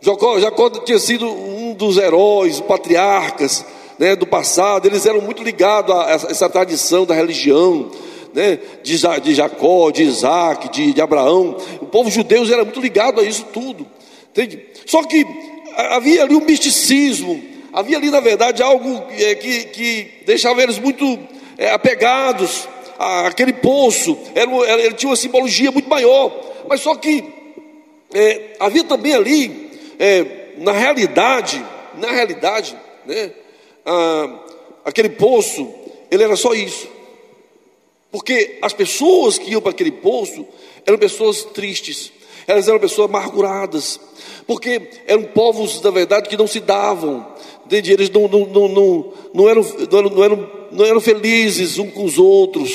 Jacó. 0.00 0.38
Jacó 0.38 0.70
tinha 0.70 0.98
sido 0.98 1.28
um 1.28 1.74
dos 1.74 1.96
heróis, 1.96 2.60
patriarcas 2.60 3.64
né, 3.98 4.14
do 4.14 4.26
passado, 4.26 4.86
eles 4.86 5.04
eram 5.04 5.20
muito 5.20 5.42
ligados 5.42 5.94
a 5.94 6.10
essa 6.12 6.48
tradição 6.48 7.04
da 7.04 7.14
religião, 7.14 7.90
né, 8.34 8.58
de, 8.82 8.96
de 9.22 9.34
Jacó, 9.34 9.90
de 9.90 10.02
Isaac, 10.02 10.70
de, 10.70 10.92
de 10.92 11.00
Abraão. 11.00 11.56
O 11.80 11.86
povo 11.86 12.10
judeu 12.10 12.44
era 12.44 12.64
muito 12.64 12.80
ligado 12.80 13.20
a 13.20 13.24
isso 13.24 13.44
tudo. 13.52 13.86
Entende? 14.30 14.60
Só 14.86 15.02
que 15.04 15.26
havia 15.76 16.22
ali 16.22 16.34
um 16.34 16.44
misticismo, 16.44 17.42
havia 17.72 17.96
ali, 17.96 18.10
na 18.10 18.20
verdade, 18.20 18.62
algo 18.62 19.04
é, 19.10 19.34
que, 19.34 19.64
que 19.64 20.10
deixava 20.26 20.62
eles 20.62 20.78
muito 20.78 21.18
é, 21.56 21.70
apegados 21.70 22.68
àquele 22.98 23.52
poço. 23.52 24.18
Era, 24.34 24.50
era, 24.66 24.82
ele 24.82 24.94
tinha 24.94 25.10
uma 25.10 25.16
simbologia 25.16 25.70
muito 25.70 25.88
maior. 25.88 26.32
Mas 26.68 26.80
só 26.80 26.94
que 26.94 27.24
é, 28.14 28.56
havia 28.60 28.84
também 28.84 29.14
ali, 29.14 29.70
é, 29.98 30.24
na 30.58 30.72
realidade, 30.72 31.64
na 31.96 32.10
realidade, 32.10 32.76
né, 33.06 33.30
ah, 33.84 34.38
aquele 34.84 35.08
poço, 35.08 35.72
ele 36.10 36.22
era 36.22 36.36
só 36.36 36.54
isso. 36.54 36.88
Porque 38.10 38.58
as 38.62 38.72
pessoas 38.72 39.38
que 39.38 39.50
iam 39.50 39.60
para 39.60 39.70
aquele 39.70 39.92
poço 39.92 40.46
eram 40.86 40.98
pessoas 40.98 41.44
tristes, 41.44 42.10
elas 42.46 42.66
eram 42.66 42.80
pessoas 42.80 43.08
amarguradas, 43.08 44.00
porque 44.46 44.80
eram 45.06 45.24
povos, 45.24 45.80
na 45.82 45.90
verdade, 45.90 46.28
que 46.28 46.36
não 46.36 46.46
se 46.46 46.60
davam, 46.60 47.26
entende? 47.66 47.92
eles 47.92 48.08
não, 48.08 48.26
não, 48.26 48.46
não, 48.46 48.68
não, 48.68 49.12
não, 49.34 49.48
eram, 49.48 49.62
não, 49.62 49.98
eram, 49.98 50.10
não, 50.10 50.24
eram, 50.24 50.50
não 50.72 50.84
eram 50.86 51.00
felizes 51.00 51.78
uns 51.78 51.92
com 51.92 52.04
os 52.04 52.18
outros, 52.18 52.72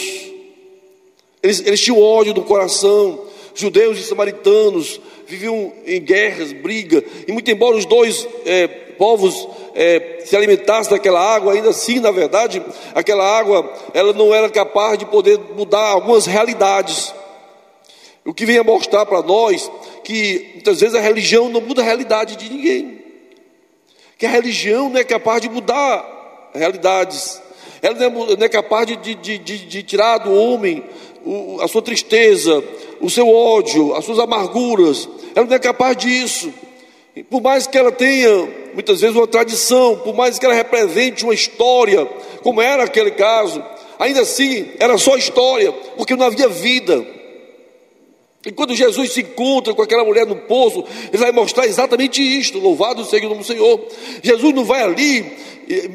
eles, 1.42 1.62
eles 1.66 1.82
tinham 1.82 2.00
ódio 2.00 2.34
no 2.34 2.44
coração, 2.44 3.20
judeus 3.56 3.98
e 3.98 4.04
samaritanos 4.04 5.02
viviam 5.28 5.74
em 5.86 6.00
guerras, 6.00 6.54
briga, 6.54 7.04
e 7.28 7.32
muito 7.32 7.50
embora 7.50 7.76
os 7.76 7.86
dois 7.86 8.28
é, 8.46 8.68
povos 8.68 9.48
é, 9.76 10.22
se 10.26 10.36
alimentassem 10.36 10.92
daquela 10.92 11.20
água, 11.20 11.54
ainda 11.54 11.70
assim, 11.70 12.00
na 12.00 12.12
verdade, 12.12 12.62
aquela 12.94 13.26
água 13.26 13.72
ela 13.94 14.14
não 14.14 14.34
era 14.34 14.50
capaz 14.50 14.98
de 14.98 15.06
poder 15.06 15.40
mudar 15.56 15.88
algumas 15.88 16.26
realidades. 16.26 17.14
O 18.26 18.34
que 18.34 18.46
vem 18.46 18.58
a 18.58 18.64
mostrar 18.64 19.06
para 19.06 19.22
nós 19.22 19.70
que 20.04 20.52
muitas 20.54 20.80
vezes 20.80 20.96
a 20.96 21.02
religião 21.02 21.50
não 21.50 21.62
muda 21.62 21.82
a 21.82 21.86
realidade 21.86 22.36
de 22.36 22.50
ninguém, 22.50 23.02
que 24.18 24.26
a 24.26 24.30
religião 24.30 24.90
não 24.90 25.00
é 25.00 25.04
capaz 25.04 25.42
de 25.42 25.50
mudar 25.50 26.52
realidades, 26.54 27.42
ela 27.82 27.96
não 28.10 28.46
é 28.46 28.50
capaz 28.50 28.88
de, 28.88 28.96
de, 28.96 29.38
de, 29.38 29.38
de 29.38 29.84
tirar 29.84 30.20
do 30.20 30.34
homem 30.34 30.84
a 31.62 31.68
sua 31.68 31.82
tristeza, 31.82 32.64
o 33.02 33.10
seu 33.10 33.30
ódio, 33.30 33.94
as 33.96 34.06
suas 34.06 34.20
amarguras, 34.20 35.10
ela 35.36 35.46
não 35.46 35.56
é 35.56 35.60
capaz 35.60 35.98
disso. 35.98 36.54
Por 37.30 37.42
mais 37.42 37.68
que 37.68 37.78
ela 37.78 37.92
tenha, 37.92 38.30
muitas 38.74 39.02
vezes, 39.02 39.16
uma 39.16 39.28
tradição, 39.28 39.98
por 39.98 40.16
mais 40.16 40.40
que 40.40 40.46
ela 40.46 40.56
represente 40.56 41.24
uma 41.24 41.34
história, 41.34 42.06
como 42.42 42.60
era 42.60 42.84
aquele 42.84 43.12
caso, 43.12 43.64
ainda 44.00 44.22
assim 44.22 44.72
era 44.80 44.98
só 44.98 45.16
história, 45.16 45.72
porque 45.96 46.16
não 46.16 46.26
havia 46.26 46.48
vida. 46.48 47.06
E 48.46 48.52
quando 48.52 48.76
Jesus 48.76 49.14
se 49.14 49.22
encontra 49.22 49.74
com 49.74 49.82
aquela 49.82 50.04
mulher 50.04 50.26
no 50.26 50.36
poço, 50.36 50.84
ele 51.10 51.18
vai 51.18 51.32
mostrar 51.32 51.66
exatamente 51.66 52.22
isto: 52.22 52.60
louvado 52.60 53.06
seja 53.06 53.26
o 53.26 53.30
nome 53.30 53.42
do 53.42 53.48
Senhor. 53.48 53.88
Jesus 54.22 54.54
não 54.54 54.66
vai 54.66 54.82
ali, 54.82 55.38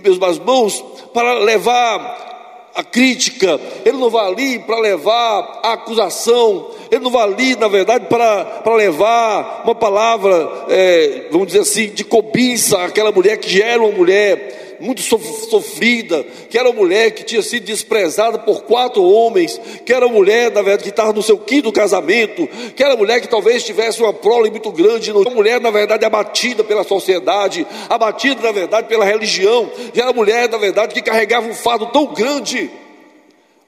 meus 0.02 0.36
irmãos, 0.36 0.82
para 1.12 1.40
levar 1.40 2.37
a 2.74 2.84
crítica, 2.84 3.60
ele 3.84 3.96
não 3.96 4.10
vai 4.10 4.26
ali 4.26 4.58
para 4.60 4.78
levar 4.78 5.60
a 5.62 5.72
acusação, 5.72 6.70
ele 6.90 7.02
não 7.02 7.10
vai 7.10 7.24
ali, 7.24 7.56
na 7.56 7.68
verdade, 7.68 8.06
para, 8.06 8.44
para 8.44 8.74
levar 8.74 9.62
uma 9.64 9.74
palavra, 9.74 10.66
é, 10.68 11.26
vamos 11.30 11.48
dizer 11.48 11.60
assim, 11.60 11.88
de 11.88 12.04
cobiça 12.04 12.78
àquela 12.84 13.10
mulher 13.10 13.38
que 13.38 13.50
já 13.50 13.64
era 13.64 13.82
uma 13.82 13.92
mulher 13.92 14.67
muito 14.80 15.02
sofrida, 15.02 16.24
que 16.48 16.58
era 16.58 16.68
uma 16.68 16.78
mulher 16.78 17.10
que 17.10 17.24
tinha 17.24 17.42
sido 17.42 17.64
desprezada 17.64 18.38
por 18.38 18.62
quatro 18.62 19.02
homens, 19.02 19.60
que 19.84 19.92
era 19.92 20.06
uma 20.06 20.14
mulher, 20.14 20.50
na 20.50 20.62
verdade, 20.62 20.84
que 20.84 20.90
estava 20.90 21.12
no 21.12 21.22
seu 21.22 21.38
quinto 21.38 21.72
casamento, 21.72 22.46
que 22.74 22.82
era 22.82 22.94
uma 22.94 22.98
mulher 22.98 23.20
que 23.20 23.28
talvez 23.28 23.64
tivesse 23.64 24.00
uma 24.00 24.12
prole 24.12 24.50
muito 24.50 24.70
grande, 24.70 25.12
uma 25.12 25.30
mulher, 25.30 25.60
na 25.60 25.70
verdade, 25.70 26.04
abatida 26.04 26.62
pela 26.62 26.84
sociedade, 26.84 27.66
abatida, 27.88 28.42
na 28.42 28.52
verdade, 28.52 28.88
pela 28.88 29.04
religião, 29.04 29.70
que 29.92 30.00
era 30.00 30.10
uma 30.10 30.16
mulher, 30.16 30.48
na 30.48 30.58
verdade, 30.58 30.94
que 30.94 31.02
carregava 31.02 31.46
um 31.46 31.54
fardo 31.54 31.86
tão 31.86 32.06
grande. 32.06 32.70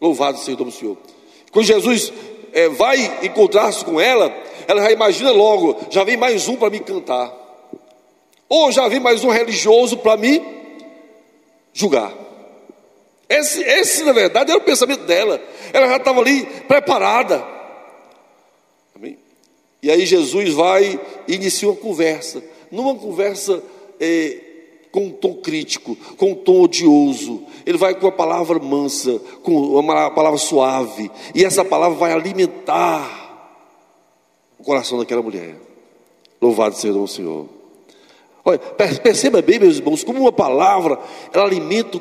Louvado 0.01 0.39
seja 0.39 0.63
o 0.63 0.71
Senhor. 0.71 0.97
Quando 1.53 1.67
Jesus 1.67 2.13
é, 2.53 2.69
vai 2.69 3.21
encontrar-se 3.23 3.85
com 3.85 4.01
ela, 4.01 4.33
ela 4.67 4.83
já 4.83 4.93
imagina 4.93 5.31
logo: 5.33 5.77
já 5.91 6.05
vem 6.05 6.17
mais 6.17 6.49
um 6.49 6.57
para 6.57 6.71
me 6.71 6.81
cantar, 6.81 7.33
ou 8.49 8.71
já 8.71 8.89
vem 8.89 9.01
mais 9.01 9.25
um 9.25 9.31
religioso 9.31 9.97
para 9.97 10.17
me 10.17 10.60
julgar. 11.73 12.13
Esse, 13.29 13.63
esse, 13.63 14.03
na 14.03 14.13
verdade, 14.13 14.51
era 14.51 14.59
o 14.59 14.65
pensamento 14.65 15.05
dela. 15.05 15.41
Ela 15.73 15.87
já 15.87 15.97
estava 15.99 16.21
ali 16.21 16.45
preparada. 16.67 17.47
Amém? 18.95 19.17
E 19.81 19.91
aí 19.91 20.05
Jesus 20.05 20.53
vai 20.53 21.01
e 21.29 21.35
inicia 21.35 21.69
uma 21.69 21.77
conversa. 21.77 22.43
Numa 22.73 22.95
conversa 22.97 23.63
é, 24.01 24.39
com 24.91 25.07
um 25.07 25.11
tom 25.11 25.35
crítico, 25.35 25.95
com 26.17 26.33
um 26.33 26.35
tom 26.35 26.63
odioso. 26.63 27.45
Ele 27.65 27.79
vai 27.79 27.95
com 27.95 28.07
uma 28.07 28.13
palavra 28.13 28.59
mansa, 28.59 29.21
com 29.45 29.53
uma 29.53 30.11
palavra 30.11 30.39
suave. 30.39 31.09
E 31.33 31.45
essa 31.45 31.65
palavra 31.65 31.97
vai 31.97 32.13
alimentar 32.13 33.19
o 34.59 34.65
coração 34.65 34.99
daquela 34.99 35.23
mulher. 35.23 35.57
Louvado 36.43 36.75
seja 36.75 36.99
o 36.99 37.07
Senhor. 37.07 37.60
Olha, 38.51 38.59
perceba 38.59 39.41
bem, 39.41 39.59
meus 39.61 39.77
irmãos, 39.77 40.03
como 40.03 40.21
uma 40.21 40.33
palavra 40.33 40.99
ela 41.33 41.45
alimenta 41.45 42.01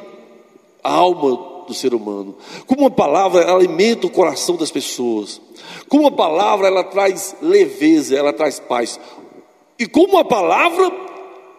a 0.84 0.92
alma 0.92 1.66
do 1.68 1.74
ser 1.76 1.94
humano, 1.94 2.36
como 2.66 2.82
uma 2.82 2.90
palavra 2.90 3.42
ela 3.44 3.54
alimenta 3.54 4.08
o 4.08 4.10
coração 4.10 4.56
das 4.56 4.72
pessoas, 4.72 5.40
como 5.88 6.04
uma 6.04 6.12
palavra 6.12 6.68
ela 6.68 6.84
traz 6.84 7.36
leveza, 7.42 8.18
ela 8.18 8.34
traz 8.34 8.60
paz, 8.60 9.00
e 9.78 9.86
como 9.86 10.14
uma 10.14 10.26
palavra 10.26 10.92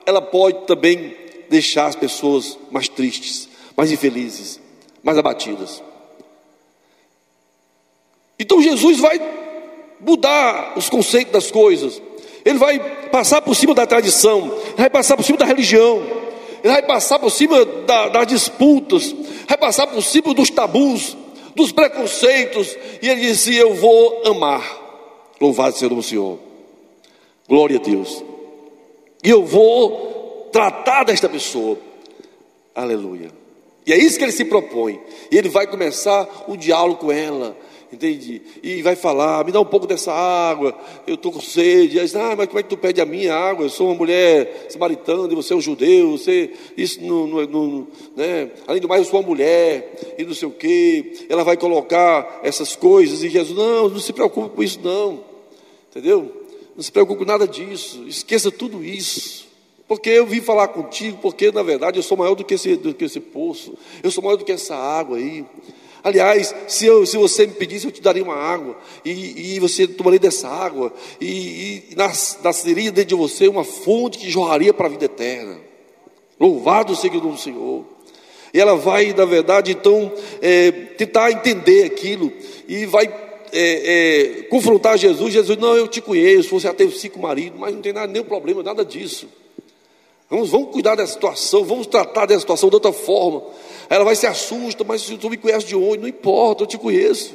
ela 0.05 0.21
pode 0.21 0.67
também 0.67 1.15
deixar 1.49 1.87
as 1.87 1.95
pessoas 1.95 2.59
mais 2.71 2.89
tristes, 2.89 3.49
mais 3.77 3.93
infelizes, 3.93 4.61
mais 5.05 5.17
abatidas. 5.17 5.83
Então 8.39 8.61
Jesus 8.61 8.99
vai 8.99 9.21
mudar 10.01 10.73
os 10.77 10.89
conceitos 10.89 11.33
das 11.33 11.51
coisas. 11.51 12.03
Ele 12.45 12.59
vai 12.59 12.79
passar 13.09 13.43
por 13.43 13.55
cima 13.55 13.75
da 13.75 13.87
tradição, 13.87 14.57
vai 14.77 14.89
passar 14.89 15.17
por 15.17 15.23
cima 15.23 15.39
da 15.39 15.45
religião, 15.45 16.03
ele 16.63 16.73
vai 16.73 16.83
passar 16.83 17.19
por 17.19 17.31
cima 17.31 17.65
da, 17.65 18.09
das 18.09 18.27
disputas, 18.27 19.15
vai 19.49 19.59
passar 19.59 19.87
por 19.87 20.03
cima 20.03 20.33
dos 20.35 20.51
tabus, 20.51 21.17
dos 21.55 21.73
preconceitos, 21.73 22.77
e 23.03 23.09
ele 23.09 23.21
disse: 23.21 23.55
Eu 23.55 23.75
vou 23.75 24.23
amar. 24.27 24.79
Louvado 25.41 25.77
seja 25.77 25.93
o 25.95 26.03
Senhor, 26.03 26.39
glória 27.49 27.79
a 27.79 27.83
Deus, 27.83 28.23
e 29.25 29.31
eu 29.31 29.45
vou 29.45 30.49
tratar 30.53 31.05
desta 31.05 31.29
pessoa, 31.29 31.79
aleluia. 32.75 33.31
E 33.87 33.93
é 33.93 33.97
isso 33.97 34.19
que 34.19 34.25
ele 34.25 34.33
se 34.33 34.45
propõe, 34.45 35.01
e 35.31 35.37
ele 35.37 35.49
vai 35.49 35.67
começar 35.67 36.29
o 36.47 36.57
diálogo 36.57 37.07
com 37.07 37.13
ela, 37.13 37.57
entende? 37.93 38.43
E 38.63 38.83
vai 38.83 38.97
falar, 38.97 39.45
me 39.45 39.53
dá 39.53 39.61
um 39.61 39.65
pouco 39.65 39.87
dessa 39.87 40.13
água, 40.13 40.77
eu 41.07 41.15
estou 41.15 41.33
com 41.33 41.41
sede. 41.41 41.99
Aí 41.99 42.05
diz, 42.05 42.15
ah, 42.17 42.35
mas 42.37 42.47
como 42.47 42.59
é 42.59 42.63
que 42.63 42.69
tu 42.69 42.77
pede 42.77 43.01
a 43.01 43.07
minha 43.07 43.35
água? 43.35 43.65
Eu 43.65 43.71
sou 43.71 43.89
uma 43.89 43.95
mulher 43.95 44.67
samaritana, 44.69 45.33
e 45.33 45.35
você 45.35 45.53
é 45.53 45.57
um 45.57 45.61
judeu, 45.61 46.13
você, 46.13 46.53
isso 46.77 47.03
não, 47.03 47.27
não, 47.27 47.47
não 47.47 47.87
né? 48.17 48.51
Além 48.67 48.81
do 48.81 48.89
mais, 48.89 49.03
eu 49.03 49.11
sou 49.11 49.21
uma 49.21 49.27
mulher, 49.27 50.17
e 50.19 50.25
não 50.25 50.35
sei 50.35 50.49
o 50.49 50.53
quê. 50.53 51.27
Ela 51.29 51.45
vai 51.45 51.57
colocar 51.57 52.41
essas 52.43 52.77
coisas, 52.77 53.23
e 53.23 53.29
Jesus, 53.29 53.57
não, 53.57 53.89
não 53.89 54.01
se 54.01 54.13
preocupe 54.13 54.57
com 54.57 54.63
isso 54.63 54.81
não, 54.83 55.25
entendeu? 55.91 56.33
Não 56.77 56.83
se 56.83 56.93
preocupe 56.93 57.19
com 57.19 57.25
nada 57.25 57.47
disso, 57.47 58.05
esqueça 58.07 58.51
tudo 58.51 58.85
isso. 58.85 59.51
Porque 59.91 60.09
eu 60.09 60.25
vim 60.25 60.41
falar 60.41 60.69
contigo, 60.69 61.19
porque 61.21 61.51
na 61.51 61.65
verdade 61.65 61.99
eu 61.99 62.03
sou 62.05 62.17
maior 62.17 62.37
do 62.37 62.45
que 62.45 62.55
esse, 62.55 62.77
do 62.77 62.95
que 62.95 63.07
esse 63.07 63.19
poço, 63.19 63.75
eu 64.05 64.11
sou 64.13 64.23
maior 64.23 64.37
do 64.37 64.45
que 64.45 64.53
essa 64.53 64.77
água 64.77 65.17
aí. 65.17 65.45
Aliás, 66.03 66.55
se, 66.67 66.87
eu, 66.87 67.05
se 67.05 67.17
você 67.17 67.47
me 67.47 67.53
pedisse, 67.53 67.87
eu 67.87 67.93
te 67.93 68.01
daria 68.01 68.23
uma 68.23 68.35
água, 68.35 68.77
e, 69.05 69.55
e 69.55 69.61
você 69.61 69.87
tomaria 69.87 70.19
dessa 70.19 70.49
água, 70.49 70.93
e, 71.21 71.85
e 71.91 71.97
nasceria 72.43 72.91
dentro 72.91 73.11
de 73.11 73.15
você 73.15 73.49
uma 73.49 73.65
fonte 73.65 74.19
que 74.19 74.31
jorraria 74.31 74.73
para 74.73 74.87
a 74.87 74.91
vida 74.91 75.05
eterna. 75.05 75.59
Louvado 76.39 76.97
seja 76.97 77.15
o 77.15 77.21
nome 77.21 77.35
do 77.35 77.41
Senhor. 77.41 77.85
E 78.53 78.61
ela 78.61 78.75
vai, 78.77 79.13
na 79.13 79.25
verdade, 79.25 79.73
então, 79.73 80.11
é, 80.41 80.71
tentar 80.71 81.31
entender 81.31 81.85
aquilo, 81.85 82.33
e 82.67 82.87
vai 82.87 83.07
é, 83.53 84.39
é, 84.43 84.43
confrontar 84.45 84.97
Jesus. 84.97 85.33
Jesus, 85.33 85.59
não, 85.59 85.77
eu 85.77 85.87
te 85.87 86.01
conheço, 86.01 86.49
você 86.51 86.67
já 86.67 86.75
teve 86.75 86.97
cinco 86.99 87.21
maridos, 87.21 87.59
mas 87.59 87.75
não 87.75 87.83
tem 87.83 87.93
nada, 87.93 88.11
nenhum 88.11 88.25
problema, 88.25 88.63
nada 88.63 88.85
disso. 88.85 89.29
Vamos, 90.31 90.49
vamos 90.49 90.71
cuidar 90.71 90.95
dessa 90.95 91.15
situação, 91.15 91.65
vamos 91.65 91.89
tratar 91.89 92.25
dessa 92.25 92.41
situação 92.41 92.69
de 92.69 92.77
outra 92.77 92.93
forma. 92.93 93.43
Ela 93.89 94.05
vai 94.05 94.15
se 94.15 94.29
assusta, 94.29 94.85
mas 94.85 95.03
tu 95.03 95.29
me 95.29 95.37
conhece 95.37 95.67
de 95.67 95.75
onde? 95.75 95.99
Não 95.99 96.09
importa, 96.09 96.63
eu 96.63 96.67
te 96.69 96.79
conheço. 96.79 97.35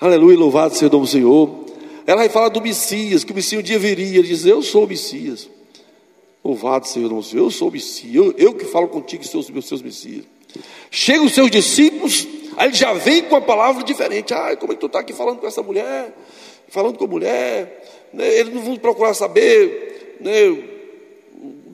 Aleluia, 0.00 0.36
louvado 0.36 0.74
seja 0.74 0.88
o 0.88 0.90
nome 0.90 1.04
do 1.04 1.10
Senhor. 1.10 1.50
Ela 2.04 2.18
vai 2.18 2.28
falar 2.28 2.48
do 2.48 2.60
Messias, 2.60 3.22
que 3.22 3.30
o 3.30 3.34
Messias 3.34 3.60
um 3.60 3.62
dia 3.62 3.78
viria. 3.78 4.18
Ele 4.18 4.26
diz: 4.26 4.44
Eu 4.44 4.60
sou 4.60 4.84
o 4.84 4.88
Messias. 4.88 5.48
Louvado 6.44 6.88
Senhor, 6.88 7.08
não 7.08 7.22
Senhor, 7.22 7.44
eu 7.44 7.50
sou 7.50 7.68
o 7.68 7.70
Messias, 7.72 8.14
eu, 8.14 8.34
eu 8.36 8.52
que 8.52 8.64
falo 8.66 8.88
contigo 8.88 9.24
seus 9.24 9.48
Messias. 9.80 10.24
Chegam 10.90 11.26
os 11.26 11.32
seus 11.32 11.50
discípulos, 11.50 12.26
aí 12.56 12.68
ele 12.68 12.74
já 12.74 12.92
vem 12.92 13.22
com 13.22 13.36
uma 13.36 13.40
palavra 13.40 13.82
diferente. 13.84 14.34
Ah, 14.34 14.54
como 14.56 14.72
é 14.72 14.74
que 14.74 14.80
tu 14.80 14.86
está 14.86 14.98
aqui 14.98 15.12
falando 15.12 15.38
com 15.38 15.46
essa 15.46 15.62
mulher? 15.62 16.12
Falando 16.68 16.98
com 16.98 17.04
a 17.04 17.08
mulher, 17.08 18.08
né? 18.12 18.34
eles 18.34 18.52
não 18.52 18.62
vão 18.62 18.76
procurar 18.76 19.14
saber 19.14 20.18
né, 20.20 20.32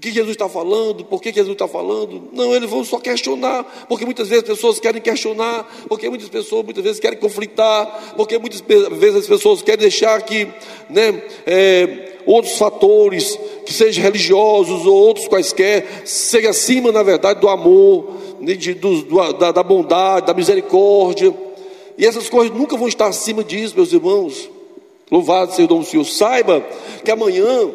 que 0.01 0.11
Jesus 0.11 0.33
está 0.33 0.49
falando, 0.49 1.05
por 1.05 1.21
que 1.21 1.33
Jesus 1.33 1.53
está 1.53 1.69
falando. 1.69 2.29
Não, 2.33 2.55
eles 2.55 2.69
vão 2.69 2.83
só 2.85 2.99
questionar, 2.99 3.87
porque 3.89 4.05
muitas 4.05 4.29
vezes 4.29 4.45
as 4.45 4.57
pessoas 4.57 4.81
querem 4.81 5.01
questionar, 5.01 5.71
porque 5.89 6.09
muitas 6.09 6.29
pessoas 6.29 6.65
muitas 6.65 6.83
vezes 6.83 6.99
querem 6.99 7.19
conflitar, 7.19 8.15
porque 8.17 8.39
muitas 8.39 8.61
vezes 8.61 9.17
as 9.17 9.27
pessoas 9.27 9.63
querem 9.63 9.81
deixar 9.81 10.23
que 10.23 10.49
né, 10.89 11.23
é, 11.47 12.19
outros 12.27 12.57
fatores, 12.57 13.39
que 13.67 13.73
sejam 13.73 14.03
religiosos 14.03 14.87
ou 14.87 14.95
outros 14.95 15.29
quaisquer, 15.29 16.03
sejam 16.05 16.51
acima, 16.51 16.91
na 16.91 17.03
verdade, 17.03 17.41
do 17.41 17.49
amor, 17.49 18.17
né, 18.41 18.55
de, 18.55 18.75
do, 18.75 19.33
da, 19.35 19.53
da 19.53 19.63
bondade, 19.63 20.27
da 20.27 20.35
misericórdia. 20.35 21.35
E 21.99 22.07
essas 22.07 22.29
coisas 22.29 22.57
nunca 22.57 22.77
vão 22.77 22.89
estar 22.89 23.07
acima 23.07 23.45
disso, 23.45 23.75
meus 23.77 23.93
irmãos. 23.93 24.49
Louvado 25.11 25.53
seja 25.53 25.73
o 25.73 25.85
Senhor. 25.85 26.05
Saiba 26.05 26.65
que 27.05 27.11
amanhã 27.11 27.71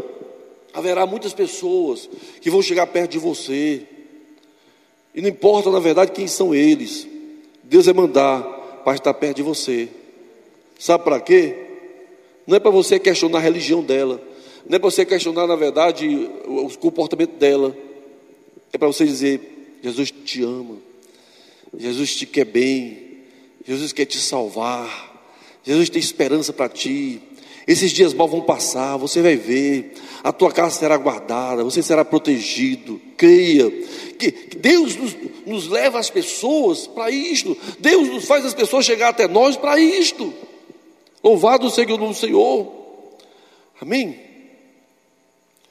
haverá 0.75 1.05
muitas 1.05 1.33
pessoas 1.33 2.09
que 2.41 2.49
vão 2.49 2.61
chegar 2.61 2.85
perto 2.87 3.11
de 3.11 3.19
você. 3.19 3.83
E 5.13 5.21
não 5.21 5.29
importa, 5.29 5.71
na 5.71 5.79
verdade, 5.79 6.11
quem 6.11 6.27
são 6.27 6.53
eles. 6.53 7.07
Deus 7.63 7.85
vai 7.85 7.93
mandar 7.93 8.43
para 8.83 8.95
estar 8.95 9.13
perto 9.13 9.37
de 9.37 9.41
você. 9.41 9.87
Sabe 10.77 11.05
para 11.05 11.21
quê? 11.21 11.55
Não 12.45 12.57
é 12.57 12.59
para 12.59 12.69
você 12.69 12.99
questionar 12.99 13.37
a 13.39 13.41
religião 13.41 13.81
dela. 13.81 14.21
Não 14.67 14.75
é 14.75 14.79
para 14.79 14.91
você 14.91 15.05
questionar, 15.05 15.47
na 15.47 15.55
verdade, 15.55 16.29
o 16.45 16.69
comportamento 16.77 17.37
dela. 17.37 17.75
É 18.73 18.77
para 18.77 18.87
você 18.87 19.05
dizer: 19.05 19.79
Jesus 19.81 20.11
te 20.11 20.43
ama. 20.43 20.75
Jesus 21.77 22.15
te 22.15 22.25
quer 22.25 22.45
bem. 22.45 23.23
Jesus 23.65 23.93
quer 23.93 24.05
te 24.05 24.17
salvar. 24.17 25.13
Jesus 25.63 25.89
tem 25.89 25.99
esperança 26.01 26.51
para 26.51 26.67
ti. 26.67 27.21
Esses 27.67 27.91
dias 27.91 28.13
maus 28.13 28.29
vão 28.29 28.41
passar, 28.41 28.95
você 28.97 29.21
vai 29.21 29.35
ver, 29.35 29.93
a 30.25 30.33
tua 30.33 30.51
casa 30.51 30.79
será 30.79 30.97
guardada, 30.97 31.63
você 31.63 31.83
será 31.83 32.03
protegido. 32.03 32.99
Creia 33.15 33.69
que 34.17 34.31
Deus 34.57 34.95
nos, 34.95 35.15
nos 35.45 35.67
leva 35.67 35.99
as 35.99 36.09
pessoas 36.09 36.87
para 36.87 37.11
isto, 37.11 37.55
Deus 37.77 38.07
nos 38.09 38.25
faz 38.25 38.43
as 38.43 38.55
pessoas 38.55 38.87
chegar 38.87 39.09
até 39.09 39.27
nós 39.27 39.55
para 39.55 39.79
isto. 39.79 40.33
Louvado 41.23 41.69
seja 41.69 41.93
o 41.93 41.97
nome 41.99 42.13
do 42.13 42.19
Senhor. 42.19 42.71
Amém? 43.79 44.19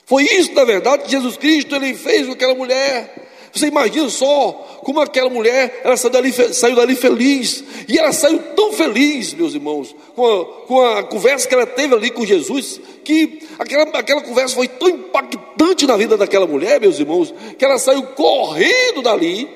Foi 0.06 0.22
isso, 0.22 0.52
na 0.52 0.62
verdade, 0.62 1.02
que 1.02 1.10
Jesus 1.10 1.36
Cristo 1.36 1.74
ele 1.74 1.92
fez 1.92 2.24
com 2.24 2.34
aquela 2.34 2.54
mulher. 2.54 3.23
Você 3.54 3.68
imagina 3.68 4.08
só 4.08 4.80
como 4.82 5.00
aquela 5.00 5.30
mulher 5.30 5.80
ela 5.84 5.96
saiu 5.96 6.10
dali, 6.10 6.32
saiu 6.32 6.74
dali 6.74 6.96
feliz. 6.96 7.62
E 7.88 7.96
ela 7.98 8.12
saiu 8.12 8.38
tão 8.54 8.72
feliz, 8.72 9.32
meus 9.32 9.54
irmãos, 9.54 9.94
com 10.16 10.26
a, 10.26 10.44
com 10.66 10.80
a 10.82 11.02
conversa 11.04 11.46
que 11.46 11.54
ela 11.54 11.66
teve 11.66 11.94
ali 11.94 12.10
com 12.10 12.26
Jesus, 12.26 12.80
que 13.04 13.46
aquela, 13.58 13.84
aquela 13.98 14.22
conversa 14.22 14.56
foi 14.56 14.66
tão 14.66 14.88
impactante 14.88 15.86
na 15.86 15.96
vida 15.96 16.16
daquela 16.16 16.46
mulher, 16.46 16.80
meus 16.80 16.98
irmãos, 16.98 17.32
que 17.56 17.64
ela 17.64 17.78
saiu 17.78 18.02
correndo 18.08 19.02
dali. 19.02 19.48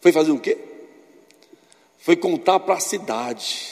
Foi 0.00 0.12
fazer 0.12 0.30
o 0.30 0.38
quê? 0.38 0.56
Foi 1.98 2.14
contar 2.14 2.60
para 2.60 2.74
a 2.74 2.80
cidade 2.80 3.71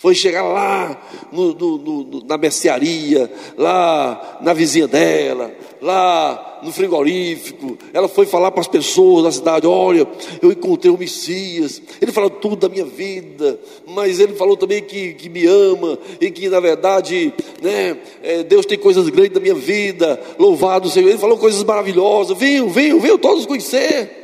foi 0.00 0.14
chegar 0.14 0.42
lá 0.42 0.98
no, 1.30 1.52
no, 1.52 1.76
no, 1.76 2.24
na 2.24 2.38
mercearia, 2.38 3.30
lá 3.54 4.38
na 4.40 4.54
vizinha 4.54 4.88
dela, 4.88 5.52
lá 5.78 6.60
no 6.62 6.72
frigorífico. 6.72 7.76
Ela 7.92 8.08
foi 8.08 8.24
falar 8.24 8.50
para 8.50 8.62
as 8.62 8.66
pessoas 8.66 9.24
da 9.24 9.30
cidade: 9.30 9.66
Olha, 9.66 10.08
eu 10.40 10.52
encontrei 10.52 10.90
o 10.90 10.96
Messias. 10.96 11.82
Ele 12.00 12.10
falou 12.12 12.30
tudo 12.30 12.56
da 12.56 12.70
minha 12.70 12.86
vida, 12.86 13.60
mas 13.88 14.18
ele 14.18 14.32
falou 14.32 14.56
também 14.56 14.82
que, 14.82 15.12
que 15.12 15.28
me 15.28 15.44
ama 15.44 15.98
e 16.18 16.30
que, 16.30 16.48
na 16.48 16.60
verdade, 16.60 17.34
né, 17.60 17.98
é, 18.22 18.42
Deus 18.42 18.64
tem 18.64 18.78
coisas 18.78 19.06
grandes 19.10 19.34
na 19.34 19.40
minha 19.40 19.54
vida. 19.54 20.18
Louvado 20.38 20.88
Senhor. 20.88 21.10
Ele 21.10 21.18
falou 21.18 21.36
coisas 21.36 21.62
maravilhosas. 21.62 22.38
Venham, 22.38 22.70
venham, 22.70 22.98
venham 22.98 23.18
todos 23.18 23.44
conhecer. 23.44 24.16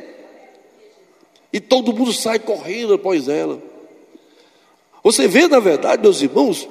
E 1.53 1.59
todo 1.59 1.93
mundo 1.93 2.11
sai 2.11 2.39
correndo 2.39 2.95
após 2.95 3.27
ela. 3.27 3.76
Você 5.07 5.25
vê, 5.25 5.47
na 5.47 5.61
verdade, 5.61 6.01
meus 6.01 6.21
irmãos, 6.21 6.67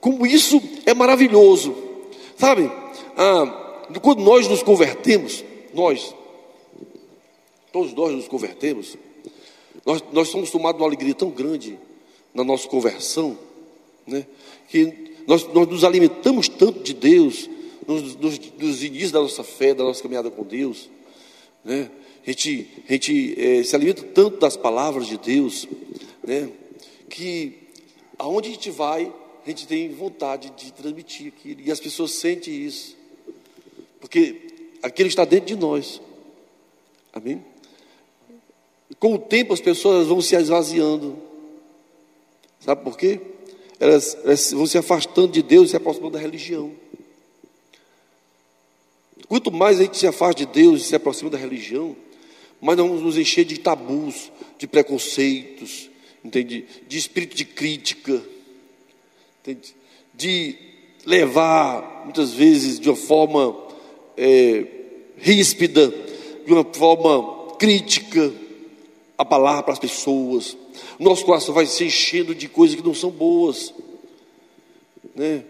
como 0.00 0.24
isso 0.24 0.62
é 0.86 0.94
maravilhoso. 0.94 1.74
Sabe, 2.36 2.70
ah, 3.16 3.88
quando 4.00 4.22
nós 4.22 4.46
nos 4.46 4.62
convertemos, 4.62 5.44
nós, 5.74 6.14
todos 7.72 7.92
nós 7.92 8.12
nos 8.12 8.28
convertemos, 8.28 8.96
nós, 9.84 10.00
nós 10.12 10.28
somos 10.28 10.48
tomados 10.48 10.80
uma 10.80 10.86
alegria 10.86 11.12
tão 11.12 11.28
grande 11.28 11.76
na 12.32 12.44
nossa 12.44 12.68
conversão, 12.68 13.36
né, 14.06 14.24
que 14.68 15.16
nós, 15.26 15.44
nós 15.52 15.66
nos 15.66 15.82
alimentamos 15.82 16.48
tanto 16.48 16.84
de 16.84 16.94
Deus, 16.94 17.50
nos, 17.84 18.14
nos, 18.14 18.40
nos 18.60 18.84
inícios 18.84 19.10
da 19.10 19.20
nossa 19.20 19.42
fé, 19.42 19.74
da 19.74 19.82
nossa 19.82 20.00
caminhada 20.00 20.30
com 20.30 20.44
Deus, 20.44 20.88
né, 21.64 21.90
a 22.24 22.30
gente, 22.30 22.68
a 22.88 22.92
gente 22.92 23.34
é, 23.36 23.64
se 23.64 23.74
alimenta 23.74 24.04
tanto 24.04 24.38
das 24.38 24.56
palavras 24.56 25.08
de 25.08 25.18
Deus, 25.18 25.66
né, 26.24 26.48
que 27.08 27.68
aonde 28.18 28.48
a 28.48 28.52
gente 28.52 28.70
vai, 28.70 29.12
a 29.44 29.48
gente 29.48 29.66
tem 29.66 29.88
vontade 29.90 30.50
de 30.50 30.72
transmitir 30.72 31.28
aquilo, 31.28 31.60
e 31.60 31.70
as 31.70 31.80
pessoas 31.80 32.12
sentem 32.12 32.54
isso, 32.54 32.96
porque 34.00 34.40
aquilo 34.82 35.08
está 35.08 35.24
dentro 35.24 35.46
de 35.46 35.56
nós, 35.56 36.00
amém? 37.12 37.44
com 38.98 39.14
o 39.14 39.18
tempo 39.18 39.52
as 39.52 39.60
pessoas 39.60 40.06
vão 40.06 40.20
se 40.20 40.36
esvaziando, 40.36 41.18
sabe 42.60 42.82
por 42.82 42.96
quê? 42.96 43.20
Elas, 43.78 44.16
elas 44.24 44.52
vão 44.52 44.66
se 44.66 44.78
afastando 44.78 45.28
de 45.28 45.42
Deus 45.42 45.68
e 45.68 45.70
se 45.70 45.76
aproximando 45.76 46.12
da 46.14 46.18
religião. 46.18 46.72
Quanto 49.28 49.50
mais 49.50 49.78
a 49.78 49.82
gente 49.82 49.98
se 49.98 50.06
afasta 50.06 50.34
de 50.34 50.46
Deus 50.46 50.82
e 50.82 50.84
se 50.84 50.96
aproxima 50.96 51.28
da 51.28 51.36
religião, 51.36 51.96
mais 52.60 52.78
nós 52.78 52.86
vamos 52.86 53.02
nos 53.02 53.18
encher 53.18 53.44
de 53.44 53.58
tabus, 53.58 54.30
de 54.56 54.66
preconceitos, 54.66 55.90
entende? 56.26 56.64
De 56.88 56.98
espírito 56.98 57.36
de 57.36 57.44
crítica, 57.44 58.22
entende? 59.40 59.74
De 60.12 60.56
levar, 61.04 62.02
muitas 62.04 62.32
vezes, 62.32 62.80
de 62.80 62.88
uma 62.90 62.96
forma 62.96 63.56
é, 64.16 64.66
ríspida, 65.16 65.92
de 66.44 66.52
uma 66.52 66.64
forma 66.64 67.54
crítica, 67.56 68.32
a 69.16 69.24
palavra 69.24 69.62
para 69.62 69.72
as 69.72 69.78
pessoas. 69.78 70.56
Nosso 70.98 71.24
coração 71.24 71.54
vai 71.54 71.66
se 71.66 71.84
enchendo 71.84 72.34
de 72.34 72.48
coisas 72.48 72.76
que 72.76 72.86
não 72.86 72.94
são 72.94 73.10
boas, 73.10 73.72
né? 75.14 75.44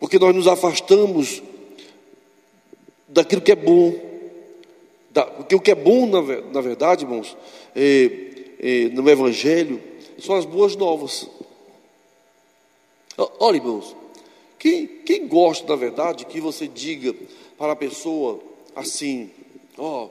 Porque 0.00 0.18
nós 0.18 0.34
nos 0.34 0.46
afastamos 0.46 1.42
daquilo 3.08 3.40
que 3.40 3.52
é 3.52 3.56
bom. 3.56 3.94
Da, 5.10 5.24
porque 5.24 5.54
o 5.54 5.60
que 5.60 5.70
é 5.70 5.74
bom, 5.74 6.06
na, 6.06 6.20
na 6.52 6.60
verdade, 6.60 7.04
irmãos, 7.04 7.36
é, 7.74 8.25
no 8.92 9.08
Evangelho 9.08 9.82
são 10.18 10.34
as 10.34 10.44
boas 10.44 10.76
novas. 10.76 11.28
Olha, 13.38 13.56
irmãos, 13.56 13.94
quem, 14.58 14.86
quem 14.86 15.26
gosta, 15.28 15.66
na 15.68 15.76
verdade, 15.76 16.26
que 16.26 16.40
você 16.40 16.66
diga 16.66 17.14
para 17.56 17.72
a 17.72 17.76
pessoa 17.76 18.40
assim: 18.74 19.30
Ó, 19.78 20.04
oh, 20.04 20.10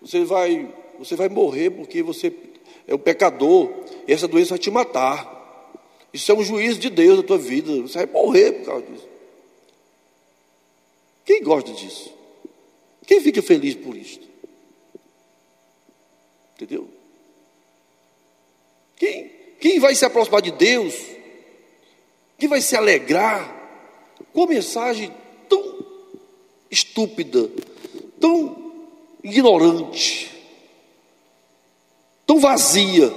você 0.00 0.24
vai, 0.24 0.72
você 0.98 1.16
vai 1.16 1.28
morrer 1.28 1.70
porque 1.70 2.02
você 2.02 2.32
é 2.86 2.94
um 2.94 2.98
pecador, 2.98 3.70
e 4.06 4.12
essa 4.12 4.28
doença 4.28 4.50
vai 4.50 4.58
te 4.58 4.70
matar. 4.70 5.32
Isso 6.12 6.30
é 6.30 6.34
um 6.34 6.44
juízo 6.44 6.78
de 6.78 6.90
Deus 6.90 7.16
na 7.16 7.22
tua 7.24 7.38
vida, 7.38 7.82
você 7.82 7.98
vai 7.98 8.06
morrer 8.06 8.52
por 8.52 8.66
causa 8.66 8.86
disso. 8.86 9.08
Quem 11.24 11.42
gosta 11.42 11.72
disso? 11.72 12.12
Quem 13.06 13.20
fica 13.20 13.42
feliz 13.42 13.74
por 13.74 13.96
isso? 13.96 14.20
Entendeu? 16.54 16.88
Quem, 18.96 19.30
quem 19.60 19.80
vai 19.80 19.94
se 19.94 20.04
aproximar 20.04 20.40
de 20.40 20.52
Deus? 20.52 20.94
Quem 22.38 22.48
vai 22.48 22.60
se 22.60 22.76
alegrar 22.76 23.62
com 24.32 24.46
mensagem 24.46 25.12
tão 25.48 25.84
estúpida, 26.70 27.50
tão 28.20 28.72
ignorante, 29.22 30.30
tão 32.26 32.38
vazia? 32.38 33.12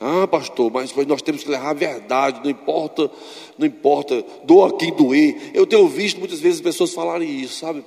Ah, 0.00 0.28
pastor, 0.28 0.70
mas 0.70 0.94
nós 1.06 1.22
temos 1.22 1.42
que 1.42 1.50
levar 1.50 1.70
a 1.70 1.74
verdade, 1.74 2.40
não 2.44 2.50
importa, 2.50 3.10
não 3.58 3.66
importa, 3.66 4.24
doa 4.44 4.76
quem 4.76 4.92
doer. 4.94 5.50
Eu 5.52 5.66
tenho 5.66 5.88
visto 5.88 6.18
muitas 6.18 6.38
vezes 6.38 6.58
as 6.58 6.64
pessoas 6.64 6.94
falarem 6.94 7.28
isso, 7.40 7.58
sabe? 7.58 7.84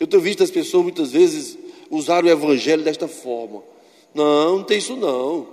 Eu 0.00 0.06
tenho 0.06 0.22
visto 0.22 0.42
as 0.42 0.50
pessoas 0.50 0.82
muitas 0.82 1.12
vezes 1.12 1.58
usar 1.90 2.24
o 2.24 2.28
evangelho 2.28 2.82
desta 2.82 3.06
forma. 3.06 3.62
Não, 4.14 4.56
não 4.56 4.64
tem 4.64 4.78
isso 4.78 4.96
não. 4.96 5.46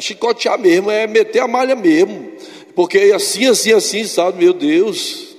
Chicotear 0.00 0.58
mesmo 0.58 0.90
é 0.90 1.06
meter 1.06 1.38
a 1.38 1.46
malha 1.46 1.76
mesmo. 1.76 2.32
Porque 2.74 2.98
assim, 3.14 3.46
assim, 3.46 3.72
assim, 3.72 4.04
sabe, 4.04 4.44
meu 4.44 4.52
Deus. 4.52 5.36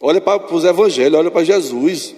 Olha 0.00 0.22
para 0.22 0.54
os 0.54 0.64
evangelhos, 0.64 1.18
olha 1.18 1.30
para 1.30 1.44
Jesus. 1.44 2.14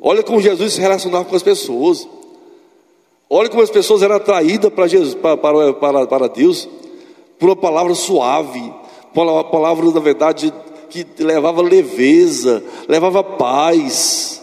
Olha 0.00 0.22
como 0.22 0.40
Jesus 0.40 0.72
se 0.72 0.80
relacionava 0.80 1.26
com 1.26 1.36
as 1.36 1.42
pessoas. 1.42 2.08
Olha 3.28 3.50
como 3.50 3.62
as 3.62 3.70
pessoas 3.70 4.02
eram 4.02 4.16
atraídas 4.16 4.72
para, 4.72 4.86
Jesus, 4.86 5.14
para, 5.14 5.36
para, 5.36 6.06
para 6.06 6.26
Deus 6.28 6.66
por 7.38 7.50
uma 7.50 7.56
palavra 7.56 7.94
suave, 7.94 8.72
por 9.12 9.26
uma 9.26 9.44
palavra, 9.44 9.84
na 9.90 10.00
verdade, 10.00 10.52
que 10.92 11.22
levava 11.22 11.62
leveza, 11.62 12.62
levava 12.86 13.24
paz 13.24 14.42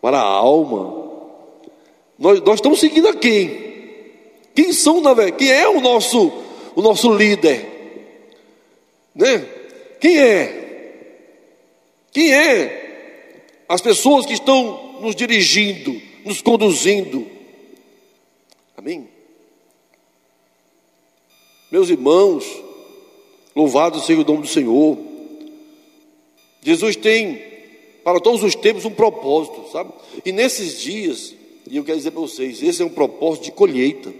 para 0.00 0.18
a 0.18 0.22
alma. 0.22 1.06
Nós, 2.18 2.40
nós 2.40 2.54
estamos 2.54 2.80
seguindo 2.80 3.06
a 3.08 3.14
quem? 3.14 3.68
Quem 4.54 4.72
são, 4.72 5.02
na 5.02 5.12
verdade? 5.12 5.36
Quem 5.36 5.50
é 5.50 5.68
o 5.68 5.80
nosso, 5.80 6.32
o 6.74 6.80
nosso 6.80 7.14
líder? 7.14 7.66
Né? 9.14 9.46
Quem 10.00 10.18
é? 10.18 10.58
Quem 12.12 12.32
é 12.32 13.42
as 13.68 13.82
pessoas 13.82 14.24
que 14.24 14.32
estão 14.32 14.98
nos 15.02 15.14
dirigindo, 15.14 16.00
nos 16.24 16.40
conduzindo? 16.40 17.26
Amém? 18.74 19.06
Meus 21.70 21.90
irmãos, 21.90 22.46
louvado 23.54 24.00
seja 24.00 24.22
o 24.22 24.24
nome 24.24 24.42
do 24.42 24.48
Senhor. 24.48 25.07
Jesus 26.68 26.96
tem 26.96 27.42
para 28.04 28.20
todos 28.20 28.42
os 28.42 28.54
tempos 28.54 28.84
um 28.84 28.90
propósito, 28.90 29.64
sabe? 29.72 29.90
E 30.22 30.30
nesses 30.30 30.78
dias, 30.78 31.34
e 31.66 31.78
eu 31.78 31.82
quero 31.82 31.96
dizer 31.96 32.10
para 32.10 32.20
vocês, 32.20 32.62
esse 32.62 32.82
é 32.82 32.84
um 32.84 32.90
propósito 32.90 33.44
de 33.44 33.52
colheita. 33.52 34.12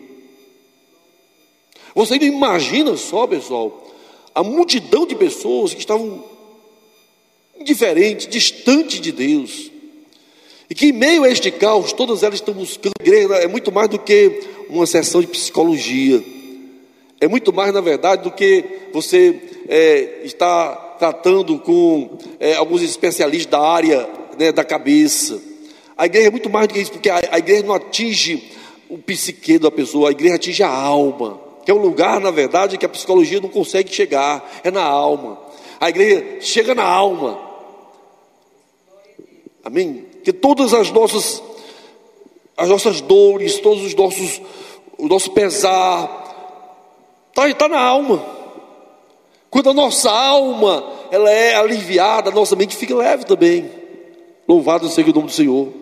Você 1.95 2.19
não 2.19 2.27
imagina 2.27 2.97
só, 2.97 3.27
pessoal, 3.27 3.87
a 4.35 4.43
multidão 4.43 5.07
de 5.07 5.15
pessoas 5.15 5.75
que 5.75 5.81
estavam 5.81 6.25
indiferentes, 7.61 8.27
distantes 8.27 8.99
de 8.99 9.13
Deus. 9.13 9.71
E 10.71 10.75
que 10.75 10.87
em 10.87 10.93
meio 10.93 11.25
a 11.25 11.29
este 11.29 11.51
caos, 11.51 11.93
todas 11.93 12.23
elas 12.23 12.37
estão 12.37 12.55
buscando 12.55 12.95
igreja, 12.99 13.35
é 13.35 13.47
muito 13.47 13.71
mais 13.71 13.91
do 13.91 13.99
que 13.99 14.41
uma 14.71 14.87
sessão 14.87 15.21
de 15.21 15.27
psicologia. 15.27 16.25
É 17.21 17.29
muito 17.29 17.53
mais, 17.53 17.75
na 17.75 17.83
verdade, 17.83 18.23
do 18.23 18.31
que 18.31 18.65
você 18.91 19.39
é, 19.69 20.23
está 20.25 20.88
tratando 20.99 21.59
com 21.59 22.19
é, 22.41 22.55
alguns 22.55 22.83
especialistas 22.83 23.51
da 23.51 23.61
área 23.61 24.09
né, 24.39 24.53
da 24.53 24.65
cabeça. 24.65 25.41
A 25.97 26.07
igreja 26.07 26.29
é 26.29 26.31
muito 26.31 26.51
mais 26.51 26.69
do 26.69 26.75
que 26.75 26.81
isso, 26.81 26.93
porque 26.93 27.11
a, 27.11 27.21
a 27.31 27.39
igreja 27.39 27.65
não 27.65 27.75
atinge 27.75 28.51
o 28.89 28.99
psique 28.99 29.59
da 29.59 29.71
pessoa, 29.71 30.09
a 30.09 30.13
igreja 30.13 30.37
atinge 30.37 30.63
a 30.63 30.71
alma, 30.71 31.41
que 31.65 31.71
é 31.71 31.75
um 31.75 31.79
lugar, 31.79 32.21
na 32.21 32.31
verdade, 32.31 32.79
que 32.79 32.87
a 32.87 32.89
psicologia 32.89 33.41
não 33.41 33.49
consegue 33.49 33.95
chegar, 33.95 34.61
é 34.65 34.71
na 34.71 34.83
alma. 34.83 35.39
A 35.81 35.89
igreja 35.89 36.41
chega 36.41 36.75
na 36.75 36.85
alma. 36.85 37.39
Amém? 39.63 40.07
Que 40.25 40.33
todas 40.33 40.73
as 40.73 40.91
nossas 40.91 41.43
as 42.57 42.69
nossas 42.69 43.01
dores, 43.01 43.59
todos 43.61 43.85
os 43.85 43.95
nossos 43.95 44.41
o 44.97 45.07
nosso 45.07 45.31
pesar 45.31 46.27
está 47.31 47.55
tá 47.55 47.69
na 47.69 47.81
alma. 47.81 48.38
Quando 49.51 49.71
a 49.71 49.75
nossa 49.75 50.11
alma 50.11 50.85
ela 51.11 51.31
é 51.31 51.55
aliviada, 51.55 52.31
a 52.31 52.33
nossa 52.33 52.55
mente 52.55 52.77
fica 52.77 52.95
leve 52.95 53.25
também. 53.25 53.71
Louvado 54.47 54.89
seja 54.89 55.11
o 55.11 55.15
nome 55.15 55.27
do 55.27 55.33
Senhor. 55.33 55.73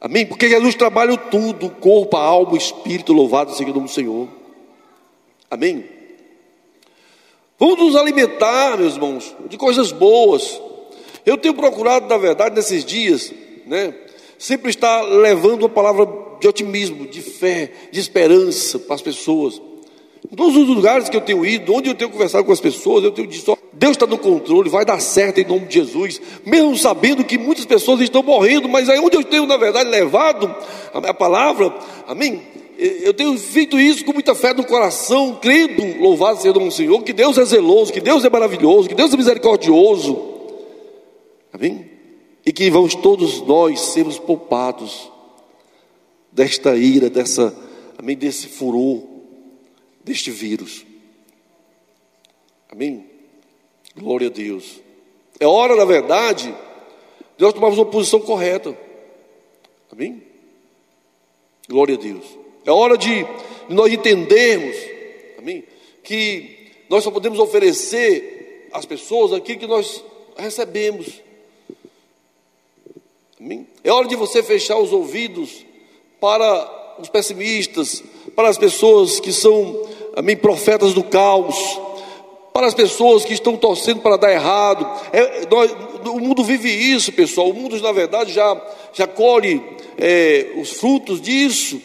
Amém? 0.00 0.24
Porque 0.24 0.48
Jesus 0.48 0.74
trabalha 0.74 1.16
tudo, 1.16 1.70
corpo, 1.70 2.16
alma, 2.16 2.56
espírito, 2.56 3.12
louvado 3.12 3.52
seja 3.52 3.70
o 3.70 3.74
nome 3.74 3.86
do 3.86 3.92
Senhor. 3.92 4.28
Amém? 5.50 5.84
Vamos 7.58 7.78
nos 7.78 7.96
alimentar, 7.96 8.76
meus 8.78 8.94
irmãos, 8.94 9.34
de 9.48 9.56
coisas 9.56 9.90
boas. 9.90 10.60
Eu 11.26 11.36
tenho 11.36 11.54
procurado, 11.54 12.06
na 12.06 12.16
verdade, 12.16 12.54
nesses 12.54 12.84
dias, 12.84 13.32
né, 13.66 13.92
sempre 14.38 14.70
estar 14.70 15.02
levando 15.02 15.62
uma 15.62 15.68
palavra 15.68 16.06
de 16.40 16.46
otimismo, 16.46 17.06
de 17.08 17.20
fé, 17.20 17.72
de 17.90 17.98
esperança 17.98 18.78
para 18.78 18.94
as 18.94 19.02
pessoas. 19.02 19.60
Em 20.30 20.36
todos 20.36 20.56
os 20.56 20.68
lugares 20.68 21.08
que 21.08 21.16
eu 21.16 21.22
tenho 21.22 21.44
ido, 21.44 21.72
onde 21.72 21.88
eu 21.88 21.94
tenho 21.94 22.10
conversado 22.10 22.44
com 22.44 22.52
as 22.52 22.60
pessoas, 22.60 23.02
eu 23.02 23.10
tenho 23.10 23.26
dito: 23.26 23.56
Deus 23.72 23.92
está 23.92 24.06
no 24.06 24.18
controle, 24.18 24.68
vai 24.68 24.84
dar 24.84 25.00
certo 25.00 25.38
em 25.38 25.44
nome 25.44 25.66
de 25.66 25.74
Jesus, 25.74 26.20
mesmo 26.44 26.76
sabendo 26.76 27.24
que 27.24 27.38
muitas 27.38 27.64
pessoas 27.64 28.00
estão 28.00 28.22
morrendo, 28.22 28.68
mas 28.68 28.90
aí 28.90 28.98
onde 28.98 29.16
eu 29.16 29.24
tenho, 29.24 29.46
na 29.46 29.56
verdade, 29.56 29.88
levado 29.88 30.54
a 30.92 31.14
palavra, 31.14 31.74
amém? 32.06 32.42
Eu 32.78 33.12
tenho 33.14 33.36
feito 33.38 33.80
isso 33.80 34.04
com 34.04 34.12
muita 34.12 34.34
fé 34.34 34.52
no 34.52 34.64
coração, 34.64 35.36
crendo, 35.40 36.00
louvado 36.00 36.40
seja 36.40 36.56
o 36.56 36.70
Senhor, 36.70 37.02
que 37.02 37.12
Deus 37.12 37.38
é 37.38 37.44
zeloso, 37.44 37.92
que 37.92 38.00
Deus 38.00 38.24
é 38.24 38.30
maravilhoso, 38.30 38.88
que 38.88 38.94
Deus 38.94 39.12
é 39.12 39.16
misericordioso, 39.16 40.34
amém? 41.52 41.90
E 42.44 42.52
que 42.52 42.70
vamos 42.70 42.94
todos 42.94 43.40
nós 43.42 43.80
sermos 43.80 44.18
poupados 44.18 45.10
desta 46.30 46.76
ira, 46.76 47.10
dessa, 47.10 47.52
amém, 47.98 48.16
desse 48.16 48.46
furor, 48.46 49.17
deste 50.08 50.30
vírus. 50.30 50.84
Amém? 52.68 53.04
Glória 53.96 54.28
a 54.28 54.30
Deus. 54.30 54.80
É 55.38 55.46
hora, 55.46 55.76
na 55.76 55.84
verdade, 55.84 56.52
de 57.36 57.44
nós 57.44 57.52
tomarmos 57.52 57.78
uma 57.78 57.86
posição 57.86 58.20
correta. 58.20 58.76
Amém? 59.92 60.22
Glória 61.68 61.94
a 61.94 61.98
Deus. 61.98 62.24
É 62.64 62.70
hora 62.72 62.96
de, 62.96 63.26
nós 63.68 63.92
entendermos, 63.92 64.76
amém? 65.38 65.64
Que 66.02 66.70
nós 66.88 67.04
só 67.04 67.10
podemos 67.10 67.38
oferecer 67.38 68.68
às 68.72 68.86
pessoas 68.86 69.32
aquilo 69.32 69.60
que 69.60 69.66
nós 69.66 70.02
recebemos. 70.36 71.20
Amém? 73.38 73.66
É 73.84 73.92
hora 73.92 74.08
de 74.08 74.16
você 74.16 74.42
fechar 74.42 74.78
os 74.78 74.92
ouvidos 74.92 75.64
para 76.20 76.96
os 76.98 77.08
pessimistas, 77.08 78.02
para 78.34 78.48
as 78.48 78.58
pessoas 78.58 79.20
que 79.20 79.32
são, 79.32 79.88
amém, 80.18 80.36
profetas 80.36 80.92
do 80.92 81.04
caos, 81.04 81.56
para 82.52 82.66
as 82.66 82.74
pessoas 82.74 83.24
que 83.24 83.32
estão 83.32 83.56
torcendo 83.56 84.00
para 84.00 84.16
dar 84.16 84.32
errado. 84.32 84.84
É, 85.12 85.46
nós, 85.48 85.70
o 86.06 86.18
mundo 86.18 86.42
vive 86.42 86.68
isso, 86.68 87.12
pessoal. 87.12 87.50
O 87.50 87.54
mundo, 87.54 87.80
na 87.80 87.92
verdade, 87.92 88.32
já, 88.32 88.60
já 88.92 89.06
colhe 89.06 89.62
é, 89.96 90.54
os 90.56 90.72
frutos 90.72 91.20
disso. 91.20 91.80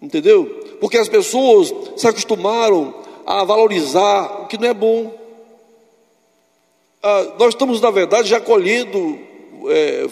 Entendeu? 0.00 0.44
Porque 0.78 0.98
as 0.98 1.08
pessoas 1.08 1.72
se 1.96 2.06
acostumaram 2.06 2.94
a 3.24 3.44
valorizar 3.44 4.42
o 4.42 4.46
que 4.46 4.58
não 4.58 4.68
é 4.68 4.74
bom. 4.74 5.14
Ah, 7.02 7.34
nós 7.38 7.54
estamos, 7.54 7.80
na 7.80 7.90
verdade, 7.90 8.28
já 8.28 8.40
colhendo. 8.40 9.18
É, 9.68 10.06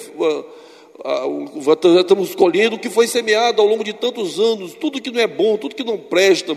estamos 2.01 2.35
colhendo 2.35 2.77
o 2.77 2.79
que 2.79 2.91
foi 2.91 3.07
semeado 3.07 3.63
ao 3.63 3.69
longo 3.69 3.85
de 3.85 3.93
tantos 3.93 4.39
anos, 4.39 4.75
tudo 4.75 5.01
que 5.01 5.11
não 5.11 5.21
é 5.21 5.27
bom, 5.27 5.57
tudo 5.57 5.75
que 5.75 5.85
não 5.85 5.97
presta. 5.97 6.57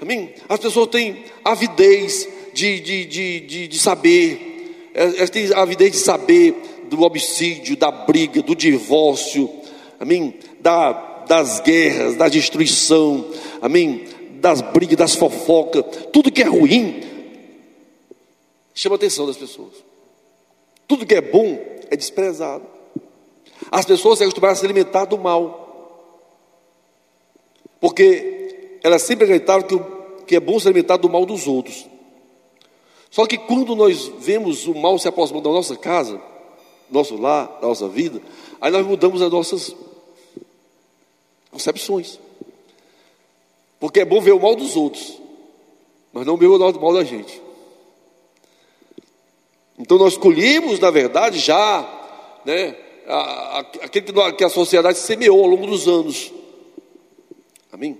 Amém? 0.00 0.32
As 0.48 0.58
pessoas 0.58 0.88
têm 0.88 1.24
avidez 1.44 2.28
de, 2.54 2.80
de, 2.80 3.04
de, 3.04 3.40
de, 3.40 3.68
de 3.68 3.78
saber, 3.78 4.90
elas 4.94 5.30
têm 5.30 5.52
avidez 5.54 5.92
de 5.92 5.98
saber 5.98 6.54
do 6.88 7.02
homicídio, 7.02 7.76
da 7.76 7.90
briga, 7.90 8.42
do 8.42 8.54
divórcio, 8.54 9.48
amém? 9.98 10.34
Da, 10.60 10.92
das 11.26 11.60
guerras, 11.60 12.16
da 12.16 12.28
destruição, 12.28 13.26
amém? 13.60 14.04
Das 14.40 14.60
brigas, 14.60 14.96
das 14.96 15.14
fofocas, 15.14 15.84
tudo 16.12 16.32
que 16.32 16.42
é 16.42 16.46
ruim 16.46 17.02
chama 18.74 18.94
a 18.94 18.96
atenção 18.96 19.26
das 19.26 19.36
pessoas. 19.36 19.72
Tudo 20.88 21.06
que 21.06 21.14
é 21.14 21.20
bom 21.20 21.58
é 21.90 21.96
desprezado. 21.96 22.66
As 23.70 23.84
pessoas 23.84 24.18
se 24.18 24.24
acostumaram 24.24 24.52
a 24.52 24.56
se 24.56 24.64
alimentar 24.64 25.04
do 25.04 25.18
mal. 25.18 25.62
Porque 27.80 28.78
elas 28.82 29.02
sempre 29.02 29.24
acreditaram 29.24 29.62
que, 29.62 29.78
que 30.26 30.36
é 30.36 30.40
bom 30.40 30.58
se 30.58 30.68
alimentar 30.68 30.96
do 30.96 31.08
mal 31.08 31.24
dos 31.26 31.46
outros. 31.46 31.86
Só 33.10 33.26
que 33.26 33.36
quando 33.36 33.76
nós 33.76 34.10
vemos 34.18 34.66
o 34.66 34.74
mal 34.74 34.98
se 34.98 35.06
aproximando 35.06 35.48
da 35.48 35.54
nossa 35.54 35.76
casa, 35.76 36.20
nosso 36.90 37.16
lar, 37.16 37.58
da 37.60 37.68
nossa 37.68 37.88
vida, 37.88 38.22
aí 38.60 38.70
nós 38.70 38.86
mudamos 38.86 39.20
as 39.20 39.30
nossas 39.30 39.76
concepções. 41.50 42.18
Porque 43.78 44.00
é 44.00 44.04
bom 44.04 44.20
ver 44.20 44.32
o 44.32 44.40
mal 44.40 44.54
dos 44.54 44.76
outros, 44.76 45.20
mas 46.12 46.24
não 46.24 46.36
ver 46.36 46.46
o 46.46 46.58
mal 46.58 46.94
da 46.94 47.04
gente. 47.04 47.42
Então 49.78 49.98
nós 49.98 50.12
escolhemos, 50.12 50.78
na 50.78 50.90
verdade, 50.90 51.38
já, 51.38 52.40
né, 52.44 52.76
aquele 53.82 54.06
que 54.36 54.44
a 54.44 54.48
sociedade 54.48 54.98
semeou 54.98 55.42
ao 55.42 55.48
longo 55.48 55.66
dos 55.66 55.88
anos. 55.88 56.32
Amém? 57.70 57.98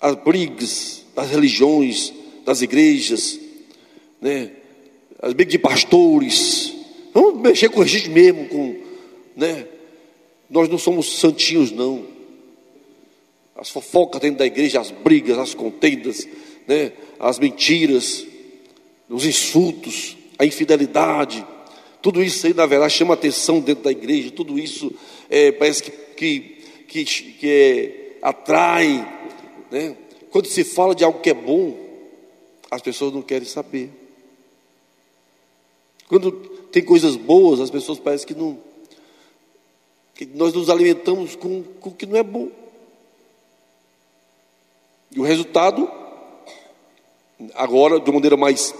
As 0.00 0.14
brigas 0.16 1.04
das 1.14 1.30
religiões, 1.30 2.12
das 2.44 2.62
igrejas, 2.62 3.38
né? 4.20 4.52
as 5.20 5.32
brigas 5.32 5.52
de 5.52 5.58
pastores. 5.58 6.74
Vamos 7.12 7.40
mexer 7.40 7.68
com 7.68 7.82
a 7.82 7.86
gente 7.86 8.08
mesmo, 8.08 8.48
com, 8.48 8.80
né? 9.36 9.66
Nós 10.48 10.68
não 10.68 10.78
somos 10.78 11.18
santinhos, 11.18 11.70
não. 11.70 12.04
as 13.54 13.68
fofocas 13.68 14.20
dentro 14.20 14.38
da 14.38 14.46
igreja, 14.46 14.80
as 14.80 14.90
brigas, 14.90 15.38
as 15.38 15.54
contendas, 15.54 16.26
né? 16.66 16.92
as 17.18 17.38
mentiras, 17.38 18.26
os 19.08 19.24
insultos, 19.24 20.16
a 20.38 20.44
infidelidade. 20.44 21.46
Tudo 22.02 22.22
isso 22.22 22.46
aí, 22.46 22.54
na 22.54 22.66
verdade, 22.66 22.92
chama 22.94 23.14
atenção 23.14 23.60
dentro 23.60 23.84
da 23.84 23.90
igreja. 23.90 24.30
Tudo 24.30 24.58
isso 24.58 24.92
é, 25.28 25.52
parece 25.52 25.82
que, 25.82 25.90
que, 25.90 26.40
que, 26.88 27.04
que 27.04 27.48
é, 27.48 28.16
atrai. 28.22 29.06
Né? 29.70 29.96
Quando 30.30 30.46
se 30.46 30.64
fala 30.64 30.94
de 30.94 31.04
algo 31.04 31.20
que 31.20 31.30
é 31.30 31.34
bom, 31.34 31.76
as 32.70 32.80
pessoas 32.80 33.12
não 33.12 33.20
querem 33.20 33.46
saber. 33.46 33.90
Quando 36.08 36.32
tem 36.72 36.82
coisas 36.82 37.16
boas, 37.16 37.60
as 37.60 37.70
pessoas 37.70 37.98
parecem 37.98 38.28
que 38.28 38.34
não. 38.34 38.58
Que 40.14 40.24
nós 40.24 40.52
nos 40.54 40.70
alimentamos 40.70 41.36
com, 41.36 41.62
com 41.62 41.90
o 41.90 41.94
que 41.94 42.06
não 42.06 42.16
é 42.16 42.22
bom. 42.22 42.48
E 45.12 45.18
o 45.18 45.24
resultado, 45.24 45.90
agora, 47.54 47.98
de 48.00 48.10
maneira 48.12 48.36
mais, 48.36 48.74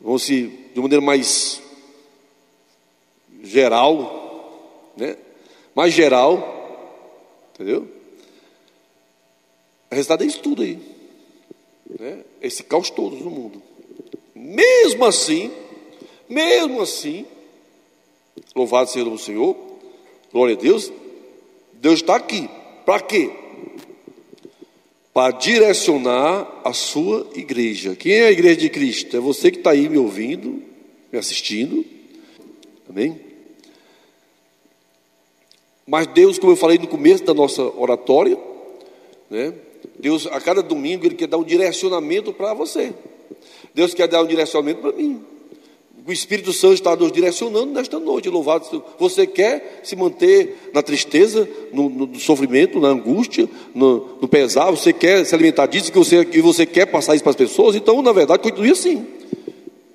vamos 0.00 0.22
dizer, 0.22 0.72
de 0.74 0.80
maneira 0.80 1.04
mais 1.04 1.62
geral, 3.46 4.92
né? 4.96 5.16
Mais 5.74 5.92
geral, 5.92 7.50
entendeu? 7.54 7.88
O 9.90 9.94
resultado 9.94 10.24
é 10.24 10.26
isso 10.26 10.40
tudo 10.40 10.62
aí, 10.62 10.78
né? 11.98 12.24
Esse 12.40 12.62
caos 12.62 12.90
todo 12.90 13.16
no 13.16 13.30
mundo. 13.30 13.62
Mesmo 14.34 15.04
assim, 15.04 15.50
mesmo 16.28 16.80
assim, 16.80 17.26
louvado 18.54 18.90
seja 18.90 19.08
o 19.08 19.18
Senhor, 19.18 19.56
glória 20.32 20.54
a 20.54 20.58
Deus, 20.58 20.92
Deus 21.74 22.00
está 22.00 22.16
aqui. 22.16 22.48
Para 22.84 23.00
quê? 23.00 23.30
para 25.16 25.34
direcionar 25.34 26.60
a 26.62 26.74
sua 26.74 27.26
igreja. 27.34 27.96
Quem 27.96 28.12
é 28.12 28.26
a 28.26 28.30
igreja 28.30 28.56
de 28.56 28.68
Cristo? 28.68 29.16
É 29.16 29.18
você 29.18 29.50
que 29.50 29.56
está 29.56 29.70
aí 29.70 29.88
me 29.88 29.96
ouvindo, 29.96 30.62
me 31.10 31.18
assistindo. 31.18 31.86
Amém? 32.86 33.18
Mas 35.86 36.06
Deus, 36.08 36.38
como 36.38 36.52
eu 36.52 36.56
falei 36.56 36.78
no 36.78 36.88
começo 36.88 37.22
da 37.22 37.32
nossa 37.32 37.62
oratória, 37.62 38.36
né? 39.30 39.54
Deus, 39.98 40.26
a 40.26 40.40
cada 40.40 40.62
domingo, 40.62 41.06
Ele 41.06 41.14
quer 41.14 41.28
dar 41.28 41.38
um 41.38 41.44
direcionamento 41.44 42.32
para 42.32 42.52
você. 42.52 42.92
Deus 43.72 43.94
quer 43.94 44.08
dar 44.08 44.22
um 44.22 44.26
direcionamento 44.26 44.80
para 44.80 44.92
mim. 44.92 45.22
O 46.06 46.12
Espírito 46.12 46.52
Santo 46.52 46.74
está 46.74 46.94
nos 46.94 47.10
direcionando 47.10 47.72
nesta 47.72 47.98
noite, 47.98 48.28
louvado. 48.28 48.82
Você 48.98 49.26
quer 49.26 49.80
se 49.82 49.96
manter 49.96 50.70
na 50.72 50.82
tristeza, 50.82 51.48
no, 51.72 51.88
no 51.88 52.18
sofrimento, 52.20 52.78
na 52.78 52.88
angústia, 52.88 53.48
no, 53.74 54.16
no, 54.20 54.28
pesar, 54.28 54.70
você 54.70 54.92
quer 54.92 55.24
se 55.24 55.34
alimentar 55.34 55.66
disso, 55.66 55.90
que 55.90 55.98
você, 55.98 56.24
que 56.24 56.40
você 56.40 56.64
quer 56.64 56.86
passar 56.86 57.14
isso 57.14 57.24
para 57.24 57.30
as 57.30 57.36
pessoas, 57.36 57.74
então, 57.74 58.00
na 58.02 58.12
verdade, 58.12 58.42
continue 58.42 58.70
assim. 58.70 59.04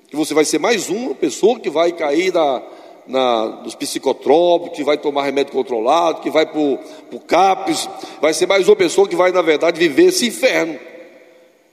Que 0.08 0.16
você 0.16 0.34
vai 0.34 0.44
ser 0.44 0.58
mais 0.58 0.90
uma 0.90 1.14
pessoa 1.14 1.58
que 1.58 1.70
vai 1.70 1.92
cair 1.92 2.32
na, 2.32 2.62
na, 3.06 3.62
psicotrópicos, 3.78 4.76
que 4.76 4.84
vai 4.84 4.96
tomar 4.98 5.24
remédio 5.24 5.52
controlado, 5.52 6.20
que 6.20 6.30
vai 6.30 6.46
para 6.46 6.58
o 6.60 7.20
CAPES, 7.26 7.88
vai 8.20 8.32
ser 8.32 8.46
mais 8.46 8.68
uma 8.68 8.76
pessoa 8.76 9.08
que 9.08 9.16
vai, 9.16 9.32
na 9.32 9.42
verdade, 9.42 9.78
viver 9.78 10.06
esse 10.06 10.26
inferno. 10.26 10.78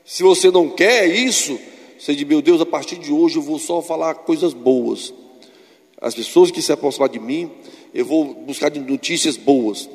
Se 0.06 0.24
você 0.24 0.50
não 0.50 0.70
quer 0.70 1.06
isso, 1.06 1.60
você 1.98 2.16
diz, 2.16 2.26
meu 2.26 2.42
Deus, 2.42 2.62
a 2.62 2.66
partir 2.66 2.96
de 2.96 3.12
hoje 3.12 3.36
eu 3.36 3.42
vou 3.42 3.60
só 3.60 3.82
falar 3.82 4.16
coisas 4.16 4.54
boas. 4.54 5.14
As 6.02 6.16
pessoas 6.16 6.50
que 6.50 6.62
se 6.62 6.72
aproximar 6.72 7.10
de 7.10 7.20
mim, 7.20 7.52
eu 7.94 8.06
vou 8.06 8.34
buscar 8.34 8.72
notícias 8.72 9.36
boas. 9.36 9.90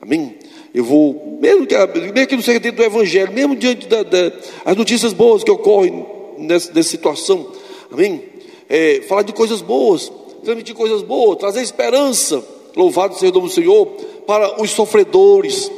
Amém? 0.00 0.36
Eu 0.72 0.84
vou, 0.84 1.38
mesmo 1.40 1.66
que, 1.66 1.76
mesmo 1.76 2.26
que 2.26 2.36
não 2.36 2.42
seja 2.42 2.58
dentro 2.58 2.78
do 2.78 2.84
Evangelho, 2.84 3.32
mesmo 3.32 3.54
diante 3.54 3.86
das 3.86 4.06
da, 4.06 4.74
notícias 4.74 5.12
boas 5.12 5.44
que 5.44 5.50
ocorrem 5.50 6.06
nessa, 6.38 6.72
nessa 6.72 6.88
situação. 6.88 7.52
Amém? 7.92 8.22
É, 8.68 9.02
falar 9.02 9.22
de 9.22 9.32
coisas 9.32 9.60
boas, 9.60 10.10
transmitir 10.42 10.74
coisas 10.74 11.02
boas, 11.02 11.38
trazer 11.38 11.62
esperança. 11.62 12.42
Louvado 12.76 13.14
seja 13.14 13.32
o 13.32 13.34
nome 13.34 13.48
do 13.48 13.54
Senhor 13.54 13.86
para 14.26 14.60
os 14.62 14.70
sofredores 14.70 15.70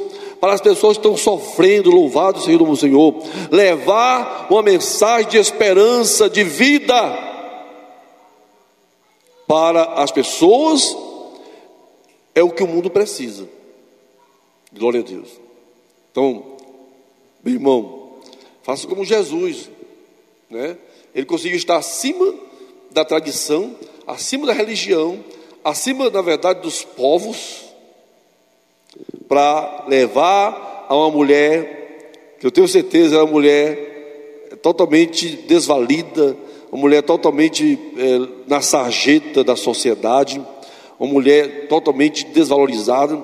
para 0.43 0.55
as 0.55 0.59
pessoas 0.59 0.97
que 0.97 1.07
estão 1.07 1.15
sofrendo, 1.15 1.89
louvado 1.89 2.41
seja 2.41 2.61
o 2.61 2.75
Senhor, 2.75 3.15
levar 3.49 4.47
uma 4.51 4.61
mensagem 4.61 5.29
de 5.29 5.37
esperança, 5.37 6.29
de 6.29 6.43
vida 6.43 6.93
para 9.47 10.01
as 10.03 10.11
pessoas 10.11 10.97
é 12.35 12.43
o 12.43 12.49
que 12.49 12.61
o 12.61 12.67
mundo 12.67 12.89
precisa. 12.89 13.47
Glória 14.73 14.99
a 14.99 15.03
Deus. 15.03 15.29
Então, 16.11 16.57
meu 17.41 17.53
irmão, 17.53 18.17
faça 18.63 18.85
como 18.85 19.05
Jesus, 19.05 19.69
né? 20.49 20.77
Ele 21.15 21.25
conseguiu 21.25 21.55
estar 21.55 21.77
acima 21.77 22.33
da 22.91 23.05
tradição, 23.05 23.75
acima 24.07 24.47
da 24.47 24.53
religião, 24.53 25.23
acima, 25.63 26.09
na 26.09 26.21
verdade, 26.21 26.61
dos 26.61 26.83
povos, 26.83 27.63
para 29.27 29.85
levar 29.87 30.85
a 30.87 30.95
uma 30.95 31.09
mulher, 31.09 32.35
que 32.39 32.45
eu 32.45 32.51
tenho 32.51 32.67
certeza 32.67 33.15
é 33.15 33.19
uma 33.19 33.31
mulher 33.31 34.57
totalmente 34.61 35.29
desvalida, 35.47 36.35
uma 36.71 36.81
mulher 36.81 37.03
totalmente 37.03 37.79
é, 37.97 38.27
na 38.47 38.61
sarjeta 38.61 39.43
da 39.43 39.55
sociedade, 39.55 40.41
uma 40.99 41.11
mulher 41.11 41.67
totalmente 41.67 42.25
desvalorizada. 42.25 43.21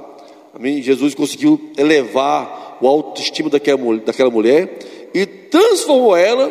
Amém? 0.54 0.82
Jesus 0.82 1.14
conseguiu 1.14 1.60
elevar 1.78 2.78
o 2.82 2.88
autoestima 2.88 3.50
daquela 3.50 4.30
mulher 4.32 4.80
e 5.14 5.26
transformou 5.26 6.16
ela, 6.16 6.50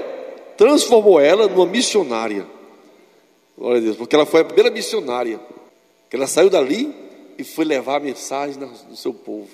transformou 0.57 1.21
ela 1.21 1.49
numa 1.49 1.67
missionária. 1.67 2.58
Glória 3.59 3.79
a 3.79 3.83
Deus, 3.83 3.97
porque 3.97 4.15
ela 4.15 4.25
foi 4.25 4.43
a 4.43 4.45
primeira 4.45 4.71
missionária. 4.71 5.41
Que 6.09 6.17
ela 6.17 6.29
saiu 6.29 6.49
dali 6.49 6.95
e 7.37 7.43
foi 7.43 7.65
levar 7.65 7.97
a 7.97 8.01
mensagem 8.01 8.57
do 8.59 8.97
seu 8.97 9.13
povo. 9.13 9.49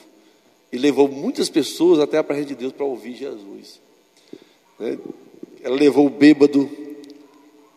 E 0.71 0.77
levou 0.77 1.09
muitas 1.09 1.49
pessoas 1.49 1.99
até 1.99 2.19
a 2.19 2.25
presença 2.25 2.49
de 2.49 2.55
Deus 2.55 2.73
para 2.73 2.85
ouvir 2.85 3.15
Jesus. 3.15 3.81
Né? 4.79 4.99
Ela 5.63 5.77
levou 5.77 6.07
o 6.07 6.11
bêbado, 6.11 6.69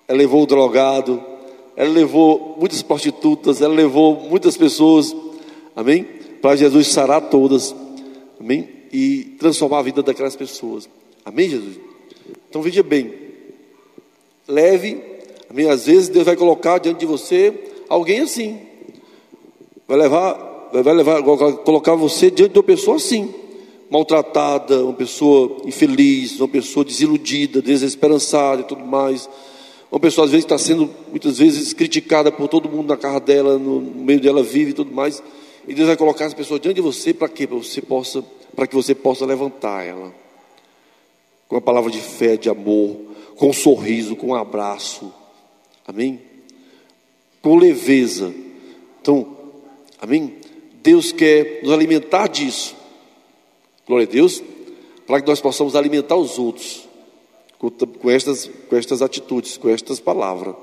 ela 0.08 0.18
levou 0.18 0.44
o 0.44 0.46
drogado, 0.46 1.24
ela 1.78 1.90
levou 1.90 2.58
muitas 2.60 2.82
prostitutas, 2.82 3.62
ela 3.62 3.74
levou 3.74 4.20
muitas 4.20 4.58
pessoas, 4.58 5.16
amém? 5.76 6.04
Para 6.42 6.56
Jesus 6.56 6.88
sarar 6.88 7.30
todas, 7.30 7.74
amém? 8.40 8.68
E 8.92 9.36
transformar 9.40 9.80
a 9.80 9.84
vida 9.84 10.04
daquelas 10.04 10.36
pessoas, 10.36 10.90
amém, 11.24 11.50
Jesus? 11.50 11.80
Então 12.50 12.62
veja 12.62 12.84
bem, 12.84 13.14
leve, 14.48 15.17
amém? 15.50 15.70
Às 15.70 15.86
vezes 15.86 16.10
Deus 16.10 16.26
vai 16.26 16.36
colocar 16.36 16.78
diante 16.80 17.00
de 17.00 17.06
você 17.06 17.54
alguém 17.90 18.22
assim, 18.22 18.60
vai 19.88 19.98
levar, 19.98 20.70
vai 20.72 20.94
levar, 20.94 21.24
colocar 21.24 21.96
você 21.96 22.30
diante 22.30 22.54
de 22.54 22.60
uma 22.60 22.64
pessoa 22.64 22.98
assim, 22.98 23.34
maltratada, 23.90 24.84
uma 24.84 24.94
pessoa 24.94 25.58
infeliz, 25.66 26.40
uma 26.40 26.48
pessoa 26.48 26.84
desiludida, 26.84 27.62
desesperançada 27.62 28.62
e 28.62 28.66
tudo 28.66 28.86
mais. 28.86 29.30
Uma 29.90 30.00
pessoa 30.00 30.26
às 30.26 30.32
vezes 30.32 30.46
está 30.46 30.58
sendo 30.58 30.90
muitas 31.10 31.38
vezes 31.38 31.72
criticada 31.74 32.32
por 32.32 32.50
todo 32.50 32.70
mundo 32.70 32.90
na 32.90 32.98
casa 32.98 33.20
dela, 33.20 33.58
no 33.58 33.80
meio 33.80 34.20
dela 34.20 34.44
vive 34.44 34.72
e 34.72 34.74
tudo 34.74 34.94
mais. 34.94 35.24
E 35.68 35.74
Deus 35.74 35.88
vai 35.88 35.98
colocar 35.98 36.26
essa 36.26 36.36
pessoa 36.36 36.60
diante 36.60 36.76
de 36.76 36.82
você 36.82 37.14
para 37.14 37.30
quê? 37.30 37.48
Para 37.48 37.58
você 37.58 37.82
possa, 37.82 38.24
para 38.56 38.68
que 38.68 38.76
você 38.76 38.94
possa 38.94 39.26
levantar 39.26 39.86
ela. 39.86 40.14
Com 41.48 41.56
a 41.56 41.62
palavra 41.62 41.90
de 41.90 42.02
fé, 42.02 42.36
de 42.36 42.50
amor, 42.50 42.98
com 43.38 43.50
um 43.50 43.54
sorriso, 43.54 44.16
com 44.16 44.28
um 44.28 44.36
abraço. 44.36 45.14
Amém? 45.88 46.22
Com 47.42 47.56
leveza. 47.56 48.34
Então, 49.02 49.38
Amém? 50.00 50.36
Deus 50.84 51.12
quer 51.12 51.62
nos 51.64 51.74
alimentar 51.74 52.28
disso. 52.28 52.76
Glória 53.86 54.06
a 54.06 54.10
Deus. 54.10 54.44
Para 55.06 55.22
que 55.22 55.28
nós 55.28 55.42
possamos 55.42 55.76
alimentar 55.76 56.16
os 56.16 56.38
outros 56.38 56.88
com, 57.58 57.70
com, 57.70 58.10
estas, 58.10 58.50
com 58.70 58.76
estas 58.76 59.02
atitudes, 59.02 59.58
com 59.58 59.70
estas 59.70 60.00
palavras. 60.00 60.56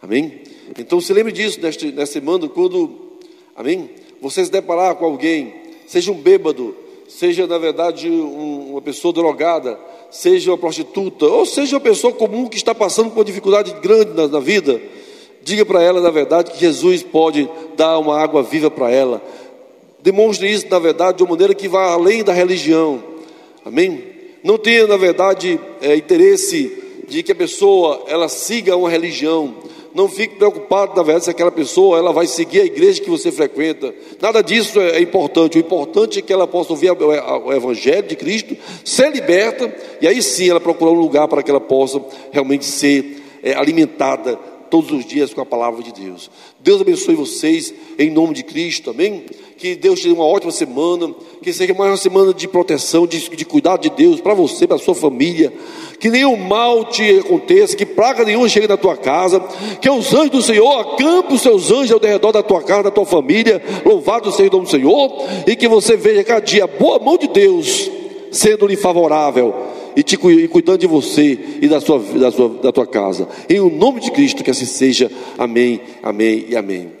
Amém? 0.00 0.40
Então 0.76 1.00
se 1.00 1.12
lembre 1.12 1.32
disso 1.32 1.60
nesta, 1.60 1.84
nesta 1.86 2.06
semana, 2.06 2.48
quando, 2.48 3.18
amém? 3.54 3.90
Você 4.20 4.44
se 4.44 4.50
deparar 4.50 4.96
com 4.96 5.04
alguém, 5.04 5.54
seja 5.86 6.10
um 6.10 6.20
bêbado, 6.20 6.74
seja 7.18 7.46
na 7.46 7.58
verdade 7.58 8.10
um, 8.10 8.72
uma 8.72 8.82
pessoa 8.82 9.12
drogada, 9.12 9.78
seja 10.10 10.50
uma 10.50 10.58
prostituta, 10.58 11.26
ou 11.26 11.46
seja 11.46 11.76
uma 11.76 11.80
pessoa 11.80 12.12
comum 12.12 12.48
que 12.48 12.56
está 12.56 12.74
passando 12.74 13.10
por 13.10 13.18
uma 13.18 13.24
dificuldade 13.24 13.72
grande 13.80 14.12
na, 14.12 14.28
na 14.28 14.40
vida, 14.40 14.80
Diga 15.44 15.66
para 15.66 15.82
ela, 15.82 16.00
na 16.00 16.10
verdade, 16.10 16.52
que 16.52 16.60
Jesus 16.60 17.02
pode 17.02 17.48
dar 17.76 17.98
uma 17.98 18.20
água 18.20 18.42
viva 18.42 18.70
para 18.70 18.90
ela. 18.90 19.20
Demonstre 20.00 20.50
isso, 20.50 20.66
na 20.70 20.78
verdade, 20.78 21.18
de 21.18 21.24
uma 21.24 21.30
maneira 21.30 21.52
que 21.52 21.66
vá 21.66 21.92
além 21.92 22.22
da 22.22 22.32
religião. 22.32 23.02
Amém? 23.64 24.04
Não 24.44 24.56
tenha, 24.56 24.86
na 24.86 24.96
verdade, 24.96 25.58
é, 25.80 25.96
interesse 25.96 26.78
de 27.08 27.22
que 27.24 27.32
a 27.32 27.34
pessoa 27.34 28.04
ela 28.06 28.28
siga 28.28 28.76
uma 28.76 28.88
religião. 28.88 29.54
Não 29.94 30.08
fique 30.08 30.36
preocupado, 30.36 30.96
na 30.96 31.02
verdade, 31.02 31.26
se 31.26 31.30
aquela 31.30 31.50
pessoa 31.50 31.98
ela 31.98 32.12
vai 32.12 32.26
seguir 32.26 32.60
a 32.60 32.64
igreja 32.64 33.02
que 33.02 33.10
você 33.10 33.30
frequenta. 33.30 33.94
Nada 34.20 34.42
disso 34.42 34.80
é 34.80 35.00
importante. 35.00 35.58
O 35.58 35.60
importante 35.60 36.18
é 36.18 36.22
que 36.22 36.32
ela 36.32 36.46
possa 36.46 36.72
ouvir 36.72 36.90
o 36.90 37.52
Evangelho 37.52 38.08
de 38.08 38.16
Cristo, 38.16 38.56
ser 38.84 39.12
liberta, 39.12 39.74
e 40.00 40.08
aí 40.08 40.22
sim 40.22 40.48
ela 40.48 40.60
procurar 40.60 40.92
um 40.92 41.00
lugar 41.00 41.28
para 41.28 41.42
que 41.42 41.50
ela 41.50 41.60
possa 41.60 42.02
realmente 42.30 42.64
ser 42.64 43.22
é, 43.42 43.54
alimentada 43.54 44.38
todos 44.70 44.90
os 44.90 45.04
dias 45.04 45.34
com 45.34 45.42
a 45.42 45.46
palavra 45.46 45.82
de 45.82 45.92
Deus. 45.92 46.30
Deus 46.58 46.80
abençoe 46.80 47.14
vocês 47.14 47.74
em 47.98 48.10
nome 48.10 48.32
de 48.32 48.42
Cristo, 48.42 48.90
amém? 48.90 49.26
Que 49.62 49.76
Deus 49.76 50.00
te 50.00 50.08
dê 50.08 50.12
uma 50.12 50.26
ótima 50.26 50.50
semana, 50.50 51.14
que 51.40 51.52
seja 51.52 51.72
mais 51.72 51.92
uma 51.92 51.96
semana 51.96 52.34
de 52.34 52.48
proteção, 52.48 53.06
de, 53.06 53.28
de 53.28 53.44
cuidado 53.44 53.82
de 53.82 53.90
Deus 53.90 54.20
para 54.20 54.34
você, 54.34 54.66
para 54.66 54.76
sua 54.76 54.92
família. 54.92 55.52
Que 56.00 56.10
nenhum 56.10 56.36
mal 56.36 56.86
te 56.86 57.20
aconteça, 57.20 57.76
que 57.76 57.86
praga 57.86 58.24
nenhuma 58.24 58.48
chegue 58.48 58.66
na 58.66 58.76
tua 58.76 58.96
casa, 58.96 59.38
que 59.80 59.88
os 59.88 60.12
anjos 60.12 60.30
do 60.30 60.42
Senhor 60.42 60.80
acampem 60.80 61.36
os 61.36 61.42
seus 61.42 61.70
anjos 61.70 61.92
ao 61.92 62.00
redor 62.00 62.32
da 62.32 62.42
tua 62.42 62.60
casa, 62.60 62.82
da 62.82 62.90
tua 62.90 63.06
família. 63.06 63.62
Louvado 63.86 64.32
seja 64.32 64.48
o 64.48 64.52
nome 64.52 64.64
do 64.64 64.70
Senhor, 64.72 65.28
e 65.46 65.54
que 65.54 65.68
você 65.68 65.96
veja 65.96 66.24
cada 66.24 66.40
dia 66.40 66.64
a 66.64 66.66
boa 66.66 66.98
mão 66.98 67.16
de 67.16 67.28
Deus 67.28 67.88
sendo-lhe 68.32 68.74
favorável 68.74 69.54
e, 69.94 70.02
te, 70.02 70.16
e 70.16 70.48
cuidando 70.48 70.78
de 70.78 70.88
você 70.88 71.38
e 71.60 71.68
da, 71.68 71.80
sua, 71.80 72.00
da, 72.00 72.32
sua, 72.32 72.48
da 72.48 72.72
tua 72.72 72.86
casa. 72.88 73.28
Em 73.48 73.60
o 73.60 73.70
nome 73.70 74.00
de 74.00 74.10
Cristo, 74.10 74.42
que 74.42 74.50
assim 74.50 74.66
seja. 74.66 75.08
Amém, 75.38 75.80
amém 76.02 76.46
e 76.48 76.56
amém. 76.56 77.00